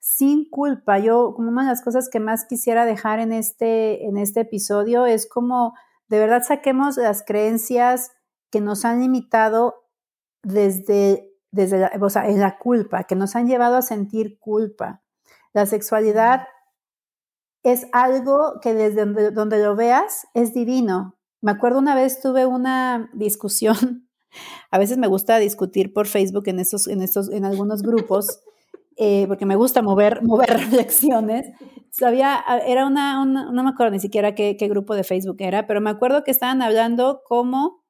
[0.00, 0.98] sin culpa.
[0.98, 5.06] Yo, como una de las cosas que más quisiera dejar en este, en este episodio
[5.06, 5.74] es como
[6.08, 8.12] de verdad saquemos las creencias
[8.50, 9.88] que nos han limitado
[10.42, 15.02] desde, desde la, o sea, en la culpa, que nos han llevado a sentir culpa.
[15.52, 16.48] La sexualidad
[17.62, 21.18] es algo que desde donde, lo veas es divino.
[21.40, 24.08] Me acuerdo una vez tuve una discusión,
[24.70, 28.40] a veces me gusta discutir por Facebook en estos, en estos, en algunos grupos,
[28.98, 31.46] eh, porque me gusta mover, mover reflexiones.
[31.90, 35.80] Sabía, era una, no me acuerdo ni siquiera qué, qué, grupo de Facebook era, pero
[35.80, 37.84] me acuerdo que estaban hablando como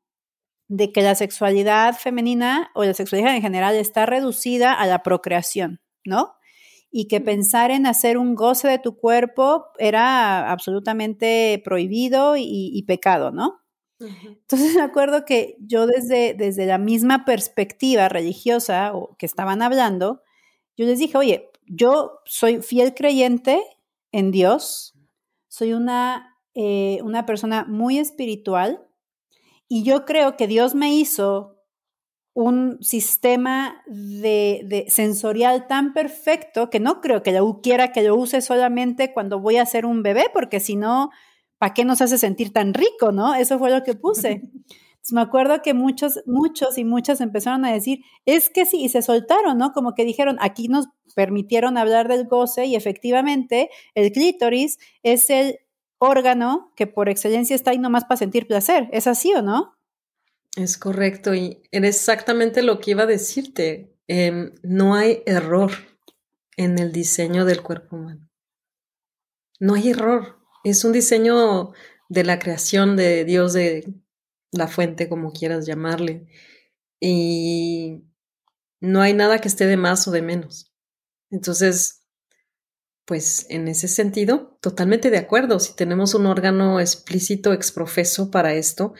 [0.68, 5.80] de que la sexualidad femenina o la sexualidad en general está reducida a la procreación,
[6.04, 6.34] ¿no?
[6.90, 13.30] Y que pensar en hacer un goce de tu cuerpo era absolutamente prohibido y, pecado,
[13.30, 13.60] ¿no?
[13.98, 20.22] Entonces me acuerdo que yo desde, desde la misma perspectiva religiosa o que estaban hablando,
[20.78, 23.60] yo les dije, oye, yo soy fiel creyente
[24.12, 24.94] en Dios,
[25.48, 28.86] soy una, eh, una persona muy espiritual
[29.66, 31.56] y yo creo que Dios me hizo
[32.32, 38.40] un sistema de, sensorial tan perfecto que no creo que yo quiera que lo use
[38.40, 41.10] solamente cuando voy a ser un bebé, porque si no,
[41.58, 43.34] ¿para qué nos hace sentir tan rico, no?
[43.34, 44.42] Eso fue lo que puse.
[45.10, 49.02] me acuerdo que muchos, muchos y muchas empezaron a decir, es que sí, y se
[49.02, 49.72] soltaron, ¿no?
[49.72, 55.58] Como que dijeron, aquí nos permitieron hablar del goce y efectivamente el clítoris es el
[55.98, 58.88] órgano que por excelencia está ahí nomás para sentir placer.
[58.92, 59.74] ¿Es así o no?
[60.56, 63.96] Es correcto y era exactamente lo que iba a decirte.
[64.06, 65.70] Em, no hay error
[66.56, 68.28] en el diseño del cuerpo humano.
[69.60, 70.38] No hay error.
[70.64, 71.72] Es un diseño
[72.08, 73.94] de la creación de Dios, de
[74.52, 76.26] la fuente, como quieras llamarle.
[77.00, 78.04] Y
[78.80, 80.72] no hay nada que esté de más o de menos.
[81.30, 82.04] Entonces,
[83.04, 85.58] pues en ese sentido, totalmente de acuerdo.
[85.60, 88.94] Si tenemos un órgano explícito, exprofeso para esto,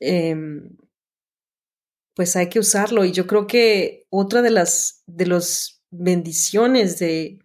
[0.00, 0.76] em,
[2.14, 3.04] pues hay que usarlo.
[3.04, 7.38] Y yo creo que otra de las de los bendiciones de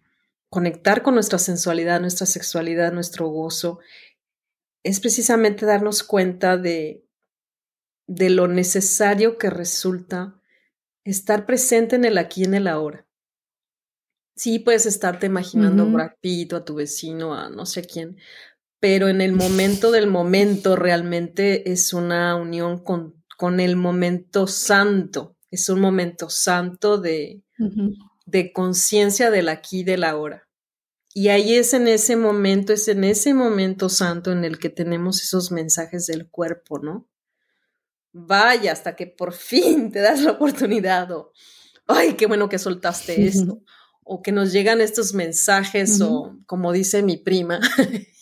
[0.50, 3.80] conectar con nuestra sensualidad, nuestra sexualidad, nuestro gozo,
[4.84, 7.03] es precisamente darnos cuenta de,
[8.06, 10.40] de lo necesario que resulta
[11.04, 13.06] estar presente en el aquí y en el ahora.
[14.36, 18.16] Sí, puedes estarte imaginando uh a tu vecino, a no sé quién,
[18.80, 25.36] pero en el momento del momento realmente es una unión con, con el momento santo,
[25.50, 27.44] es un momento santo de,
[28.26, 30.48] de conciencia del aquí y del ahora.
[31.16, 35.22] Y ahí es en ese momento, es en ese momento santo en el que tenemos
[35.22, 37.08] esos mensajes del cuerpo, ¿no?
[38.16, 41.32] Vaya, hasta que por fin te das la oportunidad o,
[41.88, 43.60] ay, qué bueno que soltaste esto,
[44.04, 47.58] o que nos llegan estos mensajes o como dice mi prima,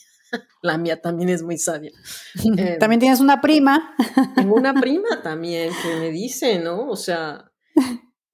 [0.62, 1.92] la mía también es muy sabia.
[2.56, 3.94] Eh, también tienes una prima.
[4.34, 6.88] Tengo una prima también que me dice, ¿no?
[6.88, 7.52] O sea,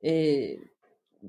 [0.01, 0.61] eh,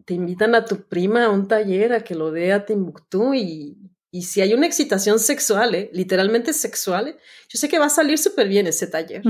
[0.06, 3.78] te invitan a tu prima a un taller a que lo dé a Timbuktu y,
[4.12, 5.90] y si hay una excitación sexual, ¿eh?
[5.92, 7.18] literalmente sexual,
[7.50, 9.24] yo sé que va a salir súper bien ese taller.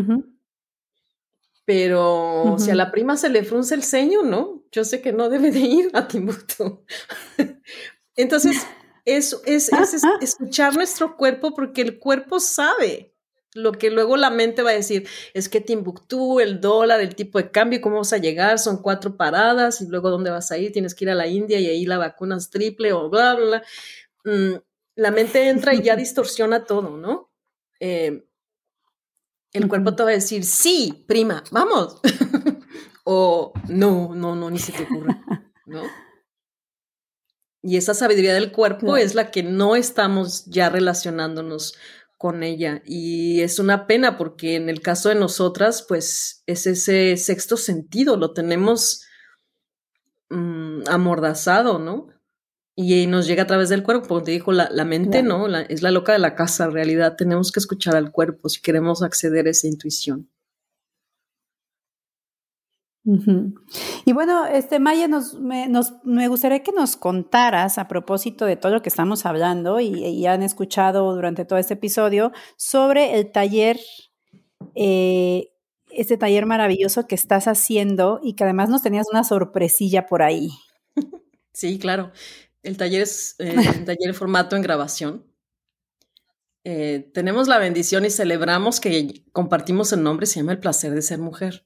[1.70, 4.63] Pero si a la prima se le frunce el ceño, ¿no?
[4.72, 6.84] Yo sé que no debe de ir a Timbuktu.
[8.15, 8.65] Entonces,
[9.05, 9.70] es, es,
[10.22, 13.13] escuchar nuestro cuerpo porque el cuerpo sabe
[13.53, 17.38] lo que luego la mente va a decir es que Timbuktu, el dólar, el tipo
[17.38, 20.72] de cambio, cómo vas a llegar, son cuatro paradas y luego dónde vas a ir,
[20.72, 23.45] tienes que ir a la India y ahí la vacuna es triple o bla, bla,
[23.45, 23.63] bla.
[24.24, 24.55] Mm,
[24.95, 27.30] la mente entra y ya distorsiona todo, ¿no?
[27.80, 28.26] Eh,
[29.54, 32.00] el cuerpo te va a decir, sí, prima, vamos.
[33.04, 35.20] o no, no, no, ni se te ocurre,
[35.66, 35.84] ¿no?
[37.62, 41.76] Y esa sabiduría del cuerpo es la que no estamos ya relacionándonos
[42.18, 42.82] con ella.
[42.86, 48.16] Y es una pena porque en el caso de nosotras, pues es ese sexto sentido,
[48.16, 49.04] lo tenemos
[50.30, 52.08] mm, amordazado, ¿no?
[52.82, 55.47] Y nos llega a través del cuerpo, como te dijo, la, mente, ¿no?
[55.47, 59.03] es la loca de la casa, en realidad tenemos que escuchar al cuerpo si queremos
[59.03, 60.30] acceder a esa intuición.
[64.05, 68.55] Y bueno, este Maya, nos me, nos me, gustaría que nos contaras a propósito de
[68.55, 73.77] todo lo que estamos hablando y, han escuchado durante todo este episodio sobre el taller,
[74.75, 75.49] eh,
[75.91, 80.51] este taller maravilloso que estás haciendo y que además nos tenías una sorpresilla por ahí.
[81.51, 82.13] Sí, claro.
[82.64, 85.26] El taller es eh, un taller formato en grabación.
[86.64, 91.01] Eh, tenemos la bendición y celebramos que compartimos el nombre, se llama El placer de
[91.01, 91.66] ser mujer.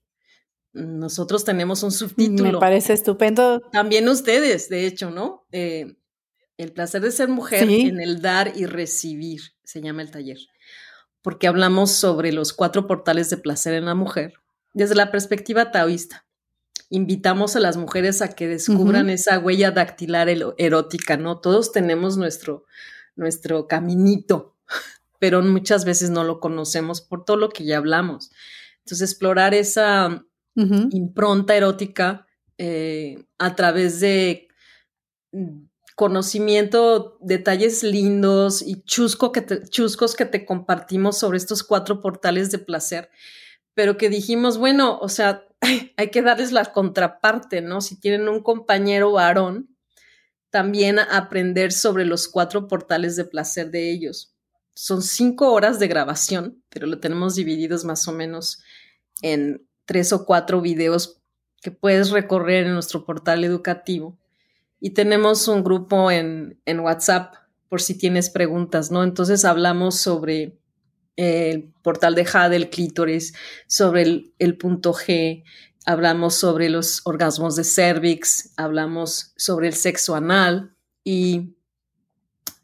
[0.72, 2.54] Nosotros tenemos un subtítulo.
[2.54, 3.60] Me parece estupendo.
[3.72, 5.46] También ustedes, de hecho, ¿no?
[5.52, 5.98] Eh,
[6.58, 10.38] el placer de ser mujer en el dar y recibir, se llama el taller.
[11.22, 14.34] Porque hablamos sobre los cuatro portales de placer en la mujer
[14.74, 16.23] desde la perspectiva taoísta.
[16.94, 20.30] Invitamos a las mujeres a que descubran esa huella dactilar
[20.60, 21.40] erótica, ¿no?
[21.40, 22.66] Todos tenemos nuestro,
[23.16, 24.56] nuestro caminito,
[25.18, 28.30] pero muchas veces no lo conocemos por todo lo que ya hablamos.
[28.86, 30.24] Entonces, explorar esa
[30.56, 32.28] impronta erótica
[32.60, 34.50] eh, a través de
[35.32, 35.64] mm,
[35.96, 42.60] conocimiento, detalles lindos y chusco que chuscos que te compartimos sobre estos cuatro portales de
[42.60, 43.10] placer,
[43.74, 45.46] pero que dijimos, bueno, o sea,
[45.98, 47.82] hay que darles la contraparte, ¿no?
[47.82, 49.70] Si tienen un compañero varón,
[50.50, 54.36] también aprender sobre los cuatro portales de placer de ellos.
[54.76, 58.62] Son cinco horas de grabación, pero lo tenemos divididos más o menos
[59.24, 61.22] en tres o cuatro videos
[61.62, 64.20] que puedes recorrer en nuestro portal educativo.
[64.80, 67.34] Y tenemos un grupo en, WhatsApp
[67.70, 69.04] por si tienes preguntas, ¿no?
[69.04, 70.60] Entonces hablamos sobre
[71.16, 73.34] el portal de Jade, el clítoris,
[73.68, 75.44] sobre el, punto G,
[75.86, 81.56] hablamos sobre los orgasmos de cervix, hablamos sobre el sexo anal y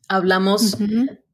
[0.07, 0.77] hablamos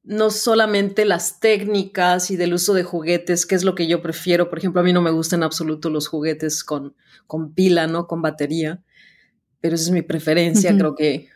[0.03, 4.49] no solamente las técnicas y del uso de juguetes, que es lo que yo prefiero.
[4.49, 6.95] Por ejemplo, a mí no me gustan en absoluto los juguetes con,
[7.25, 8.07] con pila, ¿no?
[8.07, 8.83] Con batería,
[9.61, 10.77] pero esa es mi preferencia.
[10.77, 11.29] Creo que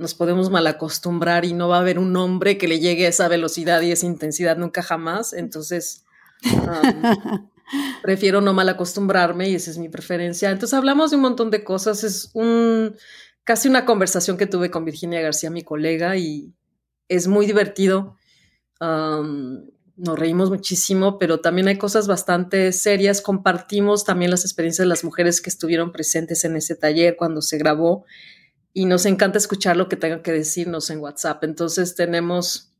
[0.00, 3.10] nos podemos mal acostumbrar y no va a haber un hombre que le llegue a
[3.10, 5.34] esa velocidad y esa intensidad nunca jamás.
[5.34, 6.06] Entonces,
[8.02, 10.50] prefiero no mal acostumbrarme y esa es mi preferencia.
[10.50, 12.02] Entonces, hablamos de un montón de cosas.
[12.02, 12.96] Es un
[13.44, 16.54] casi una conversación que tuve con Virginia García, mi colega, y
[17.08, 18.16] es muy divertido.
[18.80, 23.20] nos reímos muchísimo, pero también hay cosas bastante serias.
[23.20, 27.58] Compartimos también las experiencias de las mujeres que estuvieron presentes en ese taller cuando se
[27.58, 28.06] grabó
[28.72, 31.44] y nos encanta escuchar lo que tengan que decirnos en WhatsApp.
[31.44, 32.70] Entonces tenemos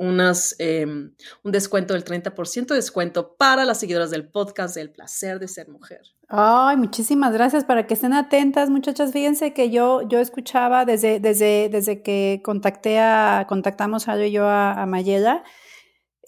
[0.00, 5.38] unas, em, un descuento del 30% de descuento para las seguidoras del podcast del placer
[5.38, 6.00] de ser mujer.
[6.26, 9.12] Ay, muchísimas gracias para que estén atentas, muchachas.
[9.12, 14.30] Fíjense que yo, yo escuchaba desde, desde, desde que contacté a, contactamos a yo y
[14.32, 15.44] yo a, Mayela,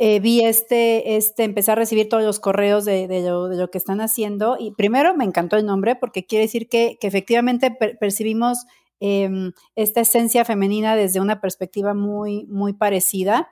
[0.04, 4.56] eh, vi este, este, empecé a recibir todos los correos de, lo, que están haciendo
[4.58, 8.66] y primero me encantó el nombre porque quiere decir que, efectivamente percibimos
[8.98, 13.48] em, esta esencia femenina desde una perspectiva muy, muy parecida.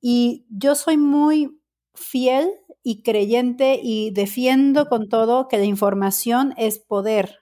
[0.00, 1.60] Y yo soy muy
[1.94, 2.48] fiel
[2.82, 7.40] y creyente y defiendo con todo que la información es poder.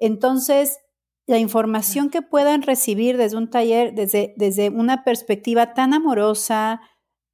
[0.00, 0.78] Entonces,
[1.26, 6.80] la información que puedan recibir desde un taller, desde, desde una perspectiva tan amorosa,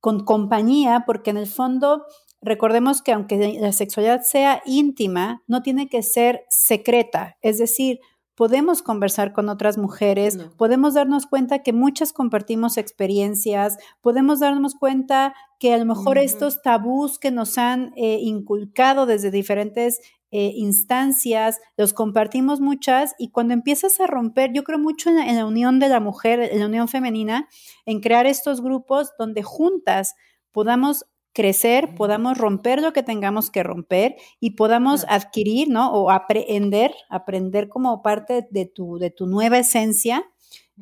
[0.06, 2.04] con compañía, porque en el fondo
[2.40, 7.36] recordemos que aunque la sexualidad sea íntima, no tiene que ser secreta.
[7.42, 7.98] Es decir,
[8.36, 15.34] podemos conversar con otras mujeres, podemos darnos cuenta que muchas compartimos experiencias, podemos darnos cuenta
[15.58, 19.98] que a lo mejor estos tabús que nos han eh, inculcado desde diferentes
[20.30, 25.46] eh, instancias, los compartimos muchas y cuando empiezas a romper, yo creo mucho en la,
[25.46, 27.48] unión de la mujer, en la unión femenina,
[27.84, 30.14] en crear estos grupos donde juntas
[30.50, 35.92] podamos crecer, podamos romper lo que tengamos que romper y podamos adquirir, ¿no?
[35.92, 40.24] O aprender, aprender como parte de tu, de tu nueva esencia,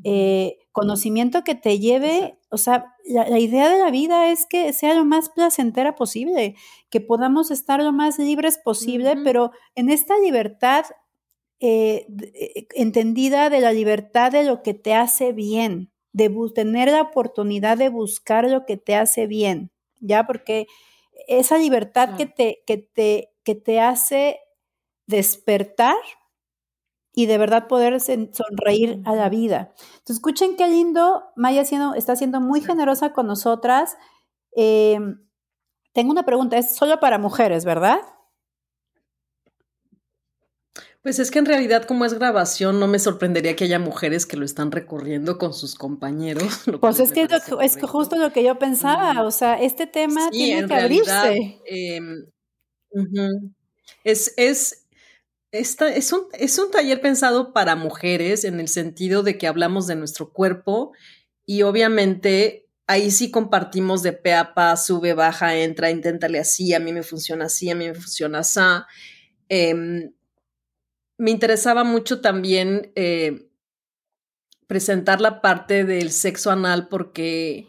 [0.03, 4.95] eh, conocimiento que te lleve, o sea, la, idea de la vida es que sea
[4.95, 6.57] lo más placentera posible,
[6.91, 10.85] que podamos estar lo más libres posible, pero en esta libertad
[11.61, 17.03] eh, eh, entendida de la libertad de lo que te hace bien, de tener la
[17.03, 19.71] oportunidad de buscar lo que te hace bien.
[20.01, 20.27] ¿ya?
[20.27, 20.67] Porque
[21.29, 24.41] esa libertad que, te, que, te, que te hace
[25.07, 25.97] despertar
[27.15, 29.73] y de verdad poder sonreír a la vida.
[29.77, 31.63] Entonces, escuchen qué lindo, Maya
[31.97, 33.97] está siendo muy generosa con nosotras.
[34.53, 35.25] Em,
[35.93, 38.01] tengo una pregunta, es solo para mujeres, ¿verdad?
[41.03, 44.39] Pues es que en realidad como es grabación no me sorprendería que haya mujeres que
[44.39, 46.63] lo están recorriendo con sus compañeros.
[46.81, 47.29] Pues es que
[47.61, 51.61] es, justo lo que yo pensaba, o sea, este tema tiene que abrirse.
[51.67, 52.25] Em,
[54.03, 54.84] es, es,
[55.55, 59.95] es, un, es un taller pensado para mujeres en el sentido de que hablamos de
[59.95, 60.93] nuestro cuerpo
[61.47, 66.81] y obviamente ahí sí compartimos de pe a pa, sube, baja, entra, inténtale así, a
[66.81, 68.61] mí me funciona así, a mí me funciona así.
[69.49, 70.13] Em,
[71.17, 73.49] me interesaba mucho también eh,
[74.67, 77.69] presentar la parte del sexo anal porque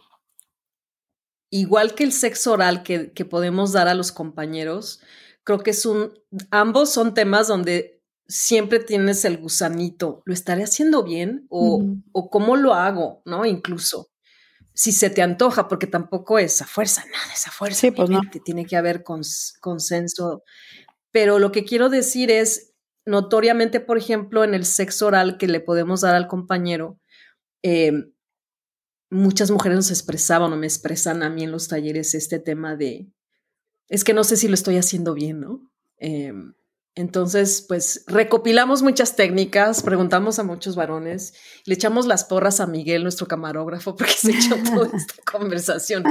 [1.51, 5.01] igual que el sexo oral que, que, podemos dar a los compañeros,
[5.46, 6.14] creo que es un,
[6.52, 11.46] ambos son temas donde siempre tienes el gusanito, ¿lo estaré haciendo bien?
[11.50, 13.46] O, o cómo lo hago, ¿no?
[13.46, 14.10] Incluso
[14.76, 17.80] si se te antoja, porque tampoco es a fuerza, nada, esa fuerza.
[17.80, 18.20] Sí, pues no.
[18.43, 20.43] Tiene que haber consenso.
[21.12, 22.74] Pero lo que quiero decir es,
[23.06, 27.00] notoriamente, por ejemplo, en el sexo oral que le podemos dar al compañero,
[27.64, 27.93] eh,
[29.10, 33.08] muchas mujeres nos expresaban o me expresan a mí en los talleres este tema de,
[33.89, 35.61] es que no sé si lo estoy haciendo bien, ¿no?
[35.99, 36.31] Eh,
[36.95, 41.33] entonces, pues recopilamos muchas técnicas, preguntamos a muchos varones,
[41.65, 46.03] le echamos las porras a Miguel, nuestro camarógrafo, porque se echó toda esta conversación.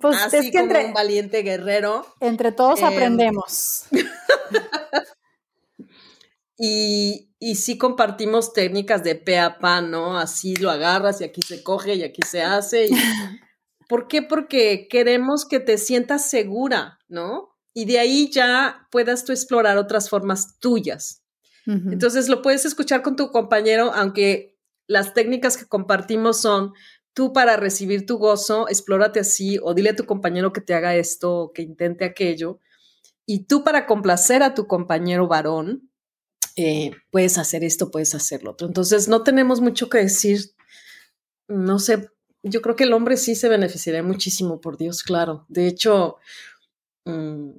[0.00, 2.04] Pues Así es que como entre, un valiente guerrero.
[2.20, 3.84] Entre todos em, aprendemos.
[6.58, 10.18] y, y sí compartimos técnicas de pe a pa, ¿no?
[10.18, 12.90] Así lo agarras y aquí se coge y aquí se hace.
[13.90, 14.22] ¿Por qué?
[14.22, 17.56] Porque queremos que te sientas segura, ¿no?
[17.74, 21.24] Y de ahí ya puedas tú explorar otras formas tuyas.
[21.66, 26.72] Entonces lo puedes escuchar con tu compañero, aunque las técnicas que compartimos son
[27.14, 30.94] tú para recibir tu gozo, explórate así o dile a tu compañero que te haga
[30.94, 32.60] esto, que intente aquello.
[33.26, 35.90] Y tú para complacer a tu compañero varón,
[36.54, 38.68] eh, puedes hacer esto, puedes hacer lo otro.
[38.68, 40.54] Entonces, no tenemos mucho que decir.
[41.48, 42.08] No sé,
[42.42, 45.44] yo creo que el hombre sí se beneficiaría muchísimo, por Dios, claro.
[45.48, 46.16] De hecho,
[47.04, 47.50] mm,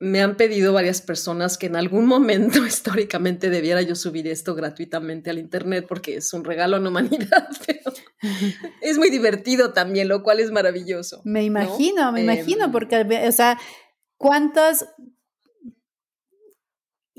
[0.00, 5.30] me han pedido varias personas que en algún momento históricamente debiera yo subir esto gratuitamente
[5.30, 7.92] al Internet porque es un regalo a la humanidad, pero
[8.82, 11.20] es muy divertido también, lo cual es maravilloso.
[11.24, 13.58] Me imagino, me imagino, em, porque, o sea,
[14.16, 14.84] ¿cuántos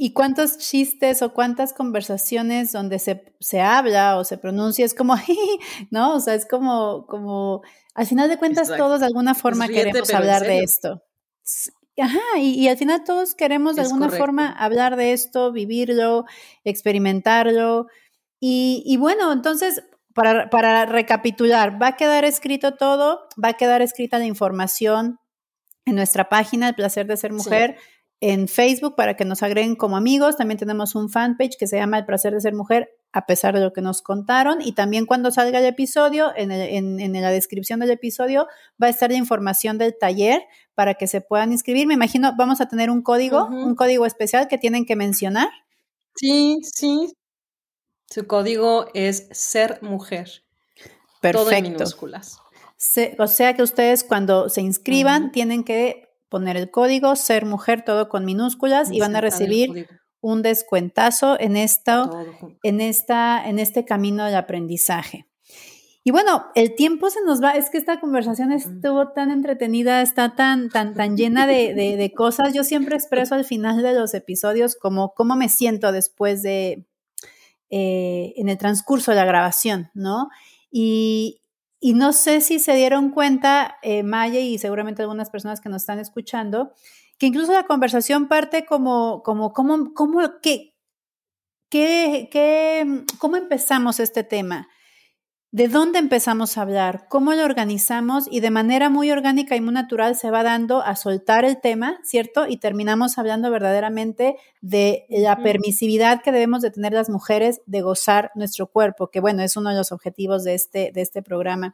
[0.02, 5.16] y cuántos chistes o cuántas conversaciones donde se, se habla o se pronuncia es como,
[5.92, 6.16] ¿no?
[6.16, 7.64] O sea, es como, como,
[7.94, 11.04] al final de cuentas todos de alguna forma queremos hablar de esto.
[12.02, 16.24] Ajá, y, al final todos queremos de alguna forma hablar de esto, vivirlo,
[16.64, 17.88] experimentarlo.
[18.40, 19.84] Y, y bueno, entonces,
[20.16, 25.20] para, para, recapitular, va a quedar escrito todo, va a quedar escrita la información
[25.86, 27.76] en nuestra página, El placer de ser mujer,
[28.22, 30.38] en Facebook para que nos agreguen como amigos.
[30.38, 33.62] También tenemos un fanpage que se llama El placer de ser mujer a pesar de
[33.62, 34.62] lo que nos contaron.
[34.62, 38.48] Y también cuando salga el episodio, en, la descripción del episodio
[38.82, 40.44] va a estar la información del taller
[40.76, 41.88] para que se puedan inscribir.
[41.88, 45.50] Me imagino, vamos a tener un código, un código especial que tienen que mencionar.
[46.16, 47.14] Sí, sí.
[48.10, 50.44] Su código es ser mujer.
[51.22, 51.50] Perfecto.
[51.50, 52.40] Todo en minúsculas.
[53.18, 58.10] o sea que ustedes cuando se inscriban tienen que poner el código ser mujer todo
[58.10, 59.88] con minúsculas y van a recibir
[60.22, 62.10] un descuentazo en, esta,
[62.64, 65.26] en, esta, en este camino del aprendizaje.
[66.04, 70.36] Y bueno, el tiempo se nos va, es que esta conversación estuvo tan entretenida, está
[70.36, 72.54] tan, tan, tan llena de, cosas.
[72.54, 76.88] Yo siempre expreso al final de los episodios como cómo me siento después de,
[77.70, 80.30] eh, en el transcurso de la grabación, ¿no?
[80.72, 81.39] Y,
[81.82, 86.00] no sé si se dieron cuenta, eh, Maya y seguramente algunas personas que nos están
[86.00, 86.74] escuchando,
[87.18, 90.74] que incluso la conversación parte como, como, como, como, qué,
[91.70, 94.68] qué, ¿cómo empezamos este tema?
[95.52, 97.08] ¿De dónde empezamos a hablar?
[97.10, 98.28] ¿Cómo lo organizamos?
[98.30, 102.00] Y de manera muy orgánica y muy natural se va dando a soltar el tema,
[102.04, 102.46] ¿cierto?
[102.48, 108.30] Y terminamos hablando verdaderamente de la permisividad que debemos de tener las mujeres de gozar
[108.36, 111.74] nuestro cuerpo, que bueno, es uno de los objetivos de este, de este programa.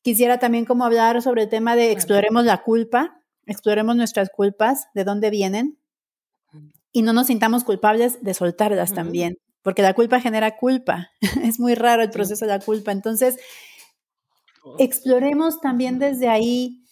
[0.00, 5.04] Quisiera también como hablar sobre el tema de exploremos la culpa, exploremos nuestras culpas, de
[5.04, 5.78] dónde vienen,
[6.92, 9.36] y no nos sintamos culpables de soltarlas también,
[9.66, 11.10] porque la culpa genera culpa.
[11.42, 12.92] es muy raro el proceso de la culpa.
[12.92, 13.36] Entonces,
[14.62, 14.76] oh.
[14.78, 16.84] exploremos también desde ahí,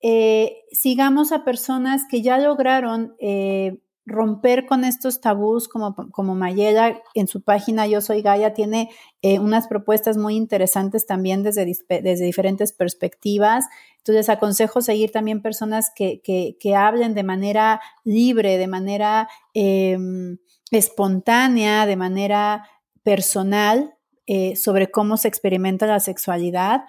[0.00, 7.02] eh, sigamos a personas que ya lograron eh, romper con estos tabús como, como Mayela
[7.12, 8.88] en su página Yo Soy Gaia tiene
[9.20, 13.66] eh, unas propuestas muy interesantes también desde, desde diferentes perspectivas.
[13.98, 20.38] Entonces aconsejo seguir también personas que, que, hablen de manera libre, de manera em,
[20.78, 22.68] espontánea, de manera
[23.02, 23.94] personal
[24.26, 26.84] eh, sobre cómo se experimenta la sexualidad.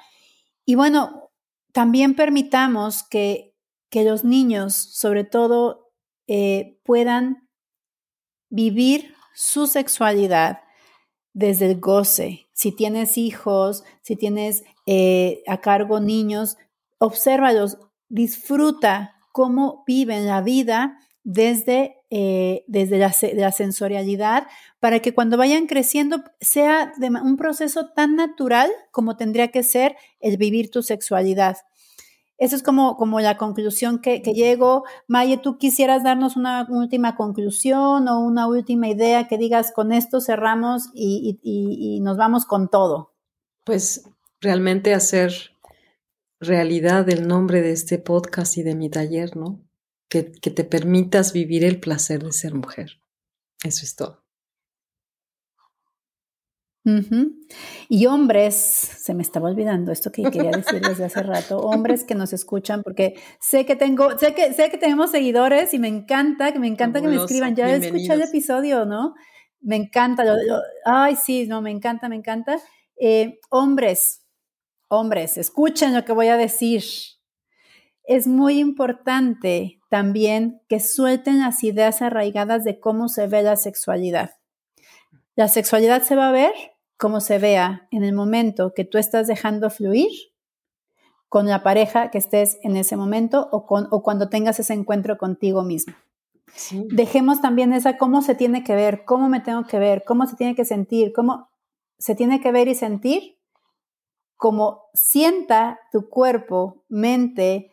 [0.65, 1.31] Y bueno,
[1.71, 3.55] también permitamos que,
[3.89, 5.91] que los niños, sobre todo
[6.27, 7.49] eh, puedan
[8.49, 10.61] vivir su sexualidad
[11.33, 12.47] desde el goce.
[12.53, 16.57] Si tienes hijos, si tienes eh, a cargo niños,
[16.99, 17.77] obsérvalos,
[18.09, 24.45] disfruta cómo viven la vida desde, eh, desde la, sensorialidad
[24.79, 30.37] para que cuando vayan creciendo sea un proceso tan natural como tendría que ser el
[30.37, 31.57] vivir tu sexualidad.
[32.37, 34.83] Esa es como, como la conclusión que, llego.
[35.07, 40.21] Maye, ¿tú quisieras darnos una última conclusión o una última idea que digas con esto
[40.21, 43.15] cerramos y, nos vamos con todo?
[43.65, 44.07] Pues
[44.39, 45.33] realmente hacer
[46.39, 49.62] realidad el nombre de este podcast y de mi taller, ¿no?
[50.13, 52.99] Que, que te permitas vivir el placer de ser mujer.
[53.63, 54.23] Eso es todo.
[57.89, 62.13] Y hombres, se me estaba olvidando esto que quería decir desde hace rato, hombres que
[62.13, 66.51] nos escuchan, porque sé que tengo, sé que, sé que tenemos seguidores y me encanta,
[66.53, 67.55] que me encanta que me escriban.
[67.55, 69.15] Ya escuché el episodio, ¿no?
[69.61, 70.23] Me encanta,
[70.85, 72.59] ay, sí, no, me encanta, me encanta.
[72.97, 74.21] Eh, hombres,
[74.89, 76.83] hombres, escuchen lo que voy a decir.
[78.05, 84.31] Es muy importante también que suelten las ideas arraigadas de cómo se ve la sexualidad.
[85.35, 86.53] La sexualidad se va a ver
[86.97, 90.11] como se vea en el momento que tú estás dejando fluir
[91.27, 95.17] con la pareja que estés en ese momento o, con, o cuando tengas ese encuentro
[95.17, 95.95] contigo mismo.
[96.71, 100.35] Dejemos también esa cómo se tiene que ver, cómo me tengo que ver, cómo se
[100.35, 101.49] tiene que sentir, cómo
[101.97, 103.39] se tiene que ver y sentir
[104.37, 107.72] como sienta tu cuerpo, mente,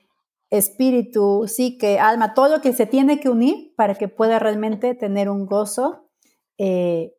[0.51, 5.29] espíritu, psique, alma, todo lo que se tiene que unir para que pueda realmente tener
[5.29, 6.11] un gozo
[6.59, 7.15] eh,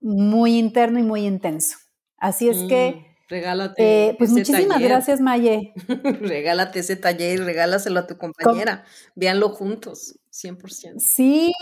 [0.00, 1.78] muy interno y muy intenso.
[2.18, 2.96] Así es que...
[2.96, 4.08] Mm, regálate.
[4.08, 5.72] Eh, pues muchísimas gracias, Maye.
[6.20, 8.84] regálate ese taller y regálaselo a tu compañera.
[9.14, 10.98] Véanlo juntos, 100%.
[10.98, 11.52] Sí,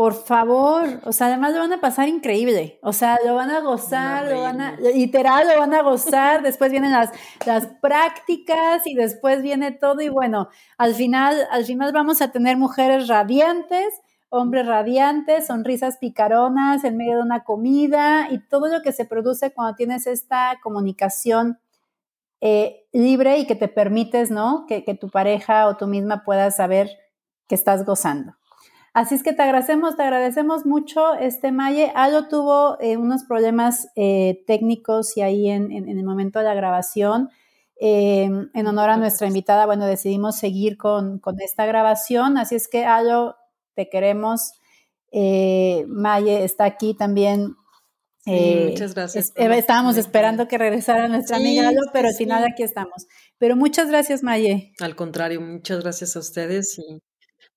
[0.00, 0.98] por favor.
[1.04, 2.78] O sea, además lo van a pasar increíble.
[2.82, 6.42] O sea, lo van a gozar, lo van a, literal, lo van a gozar.
[6.42, 7.10] después vienen las,
[7.44, 10.00] las prácticas y después viene todo.
[10.00, 10.48] Y bueno,
[10.78, 13.92] al final, al final vamos a tener mujeres radiantes
[14.30, 19.52] hombres radiantes, sonrisas picaronas en medio de una comida y todo lo que se produce
[19.52, 21.58] cuando tienes esta comunicación
[22.40, 24.64] eh, libre y que te permites, ¿no?
[24.66, 26.88] Que, tu pareja o tú misma puedas saber
[27.48, 28.39] que estás gozando.
[28.92, 31.92] Así es que te agradecemos, te agradecemos mucho, este Maye.
[31.94, 37.30] Algo tuvo eh, unos problemas eh, técnicos y ahí en, el momento de la grabación.
[37.78, 42.36] en honor a nuestra invitada, bueno, decidimos seguir con, con esta grabación.
[42.36, 43.36] Así es que Alo,
[43.74, 44.52] te queremos.
[45.12, 47.56] Eh, Maye está aquí también
[48.26, 49.32] Eh, muchas gracias.
[49.34, 53.06] estábamos esperando que regresara nuestra amiga pero al final aquí estamos.
[53.38, 54.72] Pero muchas gracias, Maye.
[54.78, 57.00] Al contrario, muchas gracias a ustedes y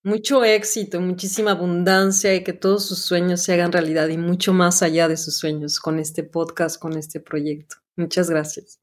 [0.04, 4.84] mucho éxito, muchísima abundancia y que todos sus sueños se hagan realidad y mucho más
[4.84, 7.78] allá de sus sueños con este podcast, con este proyecto.
[7.96, 8.80] Muchas gracias.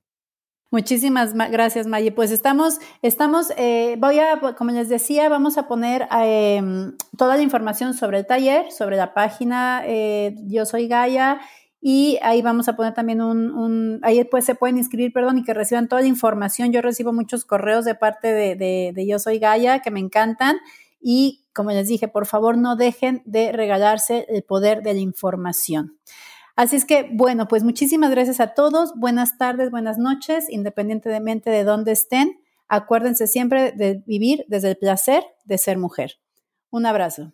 [0.72, 2.12] Muchísimas gracias, Maye.
[2.12, 7.42] Pues estamos, estamos, eh, voy a, como les decía, vamos a poner em, toda la
[7.42, 11.40] información sobre el taller, sobre la página eh, Yo Soy Gaia
[11.82, 15.42] y ahí vamos a poner también un, un, ahí pues se pueden inscribir, perdón, y
[15.42, 16.72] que reciban toda la información.
[16.72, 20.58] Yo recibo muchos correos de parte de, de, de Yo Soy Gaia que me encantan
[21.00, 25.98] y como les dije, por favor no dejen de regalarse el poder de la información.
[26.56, 28.92] Así es que, bueno, pues muchísimas gracias a todos.
[28.96, 32.40] Buenas tardes, buenas noches, independientemente de dónde estén.
[32.68, 36.18] Acuérdense siempre de vivir desde el placer de ser mujer.
[36.70, 37.32] Un abrazo.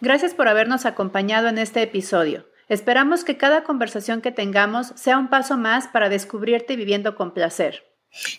[0.00, 2.44] Gracias por habernos acompañado en este episodio.
[2.72, 7.84] Esperamos que cada conversación que tengamos sea un paso más para descubrirte viviendo con placer.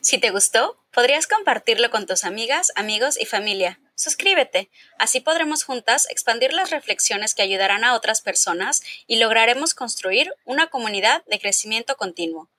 [0.01, 3.79] Si te gustó, podrías compartirlo con tus amigas, amigos y familia.
[3.93, 10.33] Suscríbete, así podremos juntas expandir las reflexiones que ayudarán a otras personas y lograremos construir
[10.45, 12.49] una comunidad de crecimiento continuo.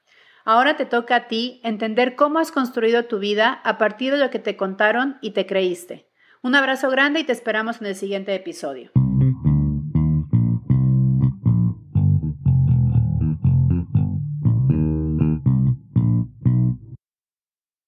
[0.45, 4.31] Ahora te toca a ti entender cómo has construido tu vida a partir de lo
[4.31, 6.09] que te contaron y te creíste.
[6.41, 8.93] Un abrazo grande y te esperamos en el siguiente episodio.